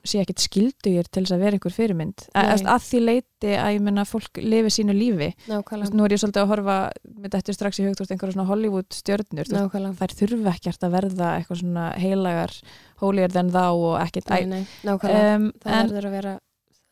[0.03, 2.26] sé ekkit skildugir til þess að vera einhver fyrirmynd.
[2.36, 5.30] Að, að því leiti að ég menna fólk lifi sínu lífi.
[5.47, 6.76] Nákvæmlega Nú er ég svolítið að horfa
[7.16, 9.47] með þetta strax í veist, einhverja svona Hollywood stjörnur.
[9.47, 12.51] Þær þurfa ekkert að verða eitthvað svona heilagar,
[12.99, 14.28] holier than thou og ekkert.
[14.36, 16.36] nei, nei, nákvæmlega, um, það verður að vera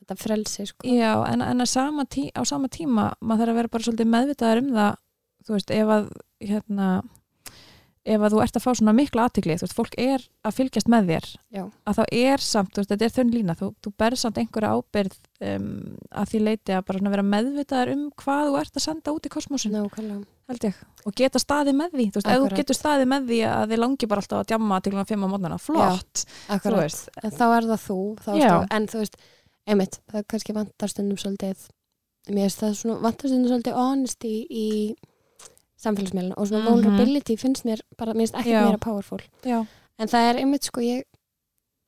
[0.08, 0.88] þetta frelsi sko.
[0.88, 4.64] Já, en, en sama tí, á sama tíma maður þarf að vera bara svolítið meðvitaðar
[4.64, 4.96] um það
[5.48, 6.10] þú veist, ef að
[6.44, 6.88] hérna,
[8.08, 10.90] ef að þú ert að fá svona mikla aðtikli, þú veist, fólk er að fylgjast
[10.92, 11.28] með þér
[11.58, 11.64] Já.
[11.88, 14.74] að þá er samt, þú veist, þetta er þönn lína þú, þú berð samt einhverja
[14.78, 15.18] ábyrð
[15.50, 15.70] um,
[16.12, 19.34] að því leiti að bara vera meðvitaðar um hvað þú ert að senda út í
[19.34, 20.20] kosmosin nákvæmlega,
[20.52, 23.42] held ég, og geta staðið með því þú veist, ef þú getur staðið með því
[23.52, 26.86] að þið langi bara alltaf að djamma til hann fimm á mótnana flott, þú akkurat.
[26.86, 27.10] Veist.
[27.24, 28.48] En þá er það þú, þá Já.
[28.48, 29.20] sko, en þú veist
[29.68, 31.68] einmitt, það kannski vantar stundum svolítið
[32.30, 34.68] mér finnst það svona vantar stundum svolítið honesty í
[35.78, 36.74] samfélagsmeilin og svona Mhm.
[36.74, 38.64] vulnerability finnst mér bara, mér finnst ekki Já.
[38.66, 39.66] meira powerful já,
[40.00, 41.04] en það er einmitt sko ég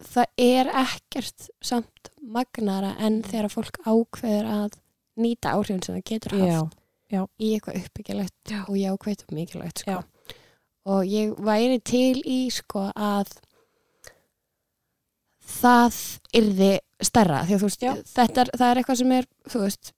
[0.02, 4.78] það er ekkert samt magnara en þegar fólk ákveður að
[5.18, 6.76] nýta áhrifin sem það getur haft
[7.12, 9.92] já, í eitthvað uppbyggilegt og jákvægt og mikilvægt sko.
[9.92, 10.04] Já.
[10.86, 13.28] og ég væri til í sko að
[15.50, 16.00] það
[16.40, 16.72] yrði
[17.02, 17.86] stærra því að þú veist,
[18.16, 19.94] þetta er, er eitthvað sem er þú veist,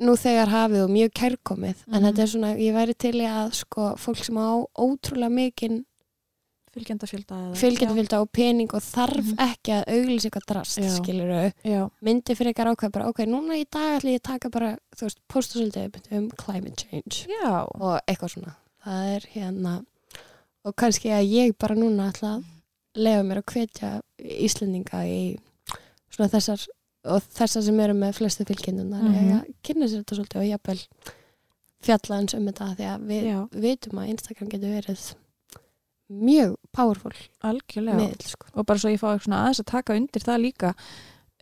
[0.00, 2.04] nú þegar hafið og mjög kærkomið, en Mhm.
[2.06, 5.84] þetta er svona ég væri til í að sko fólk sem á ótrúlega mikinn
[7.56, 9.38] fylgjandafylgda og pening og þarf Mhm.
[9.40, 10.90] ekki að auglýsa eitthvað drast, Já.
[10.98, 14.48] skilur já, myndi fyrir eitthvað ákveð bara, ok, núna í dag ætla ég að taka
[14.50, 19.84] bara, þú veist, posta svolítið um climate change já, og eitthvað svona það er hérna
[20.64, 22.44] og kannski að ég bara núna ætla að
[22.96, 23.90] lefa mér að hvetja
[24.46, 25.20] Íslendinga í
[26.10, 26.66] svona þessar
[27.06, 29.36] og þessar sem eru með flestu fylgjendunar mm Mhm.
[29.36, 30.80] að kynna sér þetta svolítið og jafnvel
[31.86, 33.38] fjalla eins um þetta því að við Já.
[33.66, 35.04] vitum að Instagram getur verið
[36.10, 38.46] mjög powerful algjörlega miðl sko.
[38.54, 40.74] og bara svo ég fá svona aðeins að taka undir það líka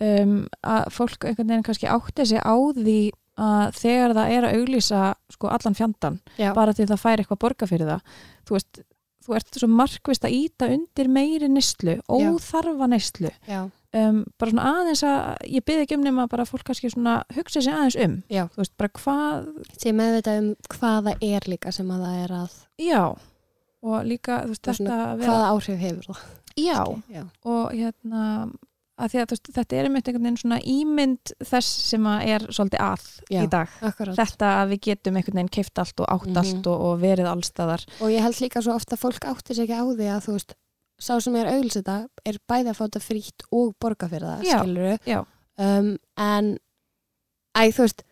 [0.01, 2.99] um, að fólk einhvern veginn kannski átti sig á því
[3.37, 5.03] að þegar það er að auglýsa
[5.35, 8.01] sko allan fjandan, Já, bara til það fær eitthvað borga fyrir það,
[8.47, 8.83] þú veist
[9.25, 13.33] þú ert svo markvist að íta undir meiri neyslu, óþarfa neyslu.
[13.49, 13.65] Já,
[13.95, 17.63] um, bara svona aðeins að ég byrði ekki um nema bara fólk kannski svona hugsa
[17.65, 18.45] sig aðeins um, Já.
[18.55, 19.49] þú veist, bara hvað
[19.81, 23.03] sé meðvitað um hvað það er líka sem að það er að já,
[23.85, 26.25] og líka þú veist, þetta vera hvaða áhrif hefur það?
[26.55, 28.25] Já, já, og hérna
[28.99, 32.45] að því að veist, þetta er einmitt einhvern veginn svona ímynd þess sem að er
[32.55, 33.69] svolítið að Já, í dag.
[33.83, 36.37] akkurat Þetta að við getum einhvern veginn keift allt og átt Mhm.
[36.39, 37.87] allt og, og verið allstaðar.
[38.01, 40.33] og ég held líka svo ofta að fólk áttir sig ekki á því að þú
[40.39, 40.55] veist,
[41.01, 44.59] sá sem er auglsita er bæði að fá þetta frítt og borga fyrir það, Já,
[44.63, 45.25] skilur já.
[45.59, 46.59] um, en
[47.59, 48.03] æ, þú veist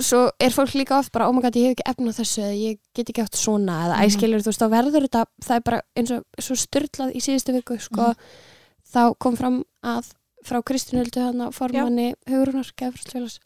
[0.00, 2.56] svo er fólk líka oft bara, oh my god, ég hef ekki efna þessu eða
[2.56, 4.12] ég get ekki átt svona eða æ, Mhm.
[4.16, 7.52] skilur, þú veist, þá verður þetta það er bara eins og svo styrlað í síðustu
[7.56, 8.16] viku sko, Mhm.
[8.96, 10.10] Þá kom fram að
[10.46, 13.40] frá Kristínöldu hana formanni Hugrunar Gefrúsfélags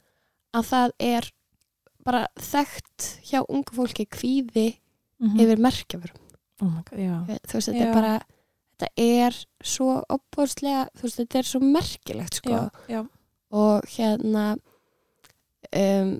[0.55, 1.31] að það er
[2.07, 4.69] bara þekkt hjá ungu fólki kvíði
[5.21, 6.17] Mm yfir merkjafurum
[6.65, 7.17] oh já.
[7.45, 7.89] þú veist, þetta Já.
[7.89, 8.13] er bara
[8.81, 13.03] þetta er svo opbóðslega þú veist, þetta er svo merkilegt sko Já, já,
[13.53, 14.45] og hérna
[15.77, 16.15] um,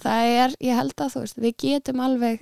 [0.00, 2.40] það er, ég held að þú veist við getum alveg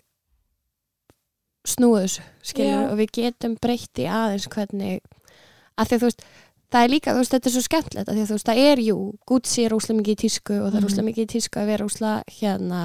[2.70, 2.86] Já.
[2.92, 5.02] og við getum breytti aðeins hvernig
[5.80, 6.22] að því að þú veist
[6.70, 8.58] það er líka, þú veist, þetta er svo skemmtilegt að því að þú veist, það
[8.70, 10.90] er jú, Gucci er úslega mikið í tísku og það er Mhm.
[10.90, 12.82] úslega mikið í tísku að vera úslega hérna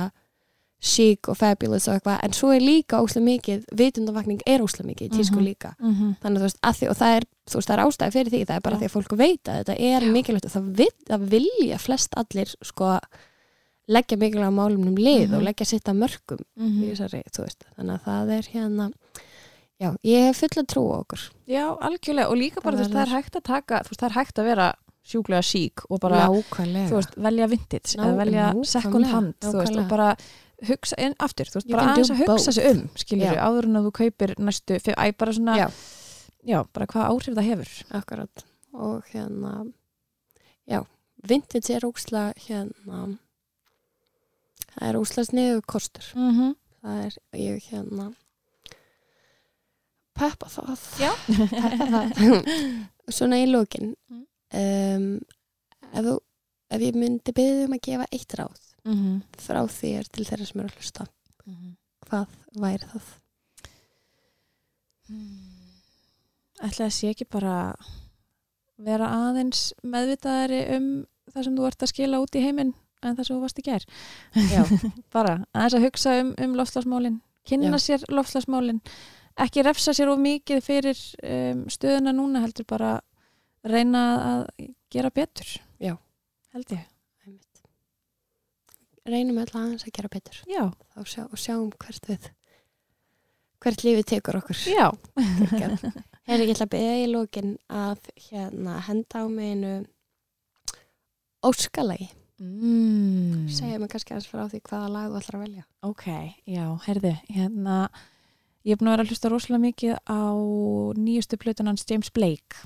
[0.86, 5.08] chic og fabulous og eitthvað, en svo er líka úslega mikið, vitundavakning er úslega mikið
[5.08, 5.46] í tísku Mhm.
[5.46, 7.86] líka mm þannig að þú veist, að því, og það er, þú veist, það er
[7.86, 8.80] ástæði fyrir því, það er bara Já.
[8.80, 10.12] því að fólk veit að þetta er Já.
[10.12, 13.00] mikilvægt og það, vil, það vilja flest allir sko
[13.88, 15.34] leggja mikilvæga málumnum lið Mhm.
[15.38, 16.89] og leggja sitt að mörgum í -hmm.
[16.91, 18.91] þessari, þú veist, þannig að það er hérna
[19.82, 23.01] já, ég hef fulla trú á okkur Já, algjörlega og líka bara þú veist, það
[23.05, 24.67] er hægt að taka, þú veist, það er hægt að vera
[25.05, 29.78] sjúklega sík og bara, nákvæmlega þú veist, velja vintage eða velja second hand, þú veist,
[29.78, 30.15] og bara
[30.65, 32.53] hugsa, en aftur, þú veist, bara aðeins að hugsa both.
[32.55, 35.67] sig um, skiljur áður en að þú kaupir næstu, fyr, æ, bara svona, Já.
[36.45, 37.71] já, bara hvað áhrif það hefur.
[37.99, 39.53] akkurat og hérna
[40.67, 40.82] já,
[41.28, 43.17] vintage er úsla hérna
[44.76, 46.55] það er úsla sniðu kostur Mm -hmm.
[46.84, 48.13] það er, ég hérna
[50.16, 51.11] peppa það Já.
[51.49, 52.05] peppa það
[53.18, 54.24] svona í lókin Mm.
[54.55, 55.20] um,
[55.93, 56.05] ef,
[56.72, 59.22] ef ég myndi byggja um að gefa eitt ráð Mm -hmm.
[59.41, 61.05] frá þér til þeirra sem eru að hlusta
[62.05, 62.28] hvað
[62.61, 63.07] væri það?
[66.66, 67.76] ætla að sé ekki bara
[68.78, 70.88] vera aðeins meðvitaðari um
[71.34, 72.74] það sem þú ert að skila út í heiminn
[73.05, 73.86] en það sem þú varst í ger
[75.16, 77.86] bara aðeins að hugsa um, um loftslagsmálin kynna Já.
[77.88, 78.82] sér loftslagsmálin
[79.44, 82.96] ekki refsa sér of mikið fyrir um, stöðuna núna heldur bara
[83.66, 85.56] reyna að gera betur.
[85.82, 85.96] Já.
[86.54, 86.86] held ég.
[89.06, 90.42] Reynum öll aðeins að gera betur.
[90.48, 92.32] Sjá, og sjáum hvert við
[93.66, 94.60] hvert lífið tekur okkur.
[94.70, 94.90] Já,
[96.26, 99.74] Hefur ég ætla að beða í lókin að hérna henda á mig einu
[101.46, 102.10] óskalagi.
[102.36, 103.46] Mm.
[103.48, 105.66] segja mig kannski aðeins frá því hvaða lag þú ætlar að velja.
[105.88, 106.08] Ok,
[106.52, 107.78] já, herði hérna,
[108.66, 110.22] ég búin að vera að hlusta rosalega mikið á
[110.97, 112.57] nýjustu plötunans James Blake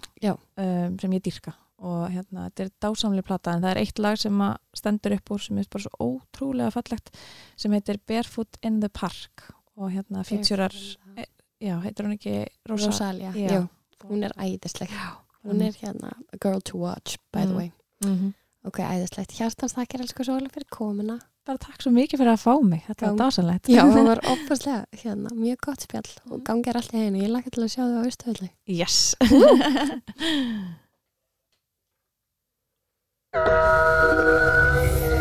[0.58, 1.54] um, sem ég dýrka.
[1.80, 4.42] Og hérna, þetta er dásamlega plata en það er eitt lag sem
[4.76, 7.14] stendur upp úr sem er bara svo ótrúlega fallegt
[7.56, 9.46] sem heitir Barefoot in the Park.
[9.80, 12.34] Og hérna featurar já, heitir hún ekki
[12.68, 13.48] Rosa, Rosalia, Já.
[13.54, 13.62] já,
[14.10, 14.92] hún er æðisleg.
[15.48, 17.58] Hún er hérna a girl to watch by the Mm.
[17.58, 17.72] way.
[18.04, 18.34] Mm
[18.68, 21.16] ok, æðislegt, hjartans þakkir elsku Sóli fyrir komuna
[21.50, 22.82] bara takk svo mikið fyrir að fá mig.
[22.88, 23.10] Þetta Já.
[23.10, 27.20] var dásanlegt já, það var opaslega, hérna, mjög gott spjall og gangir allt í hennu,
[27.26, 28.98] ég lakka til að sjá þau á Ístöðli yes.
[29.20, 29.90] Agujerito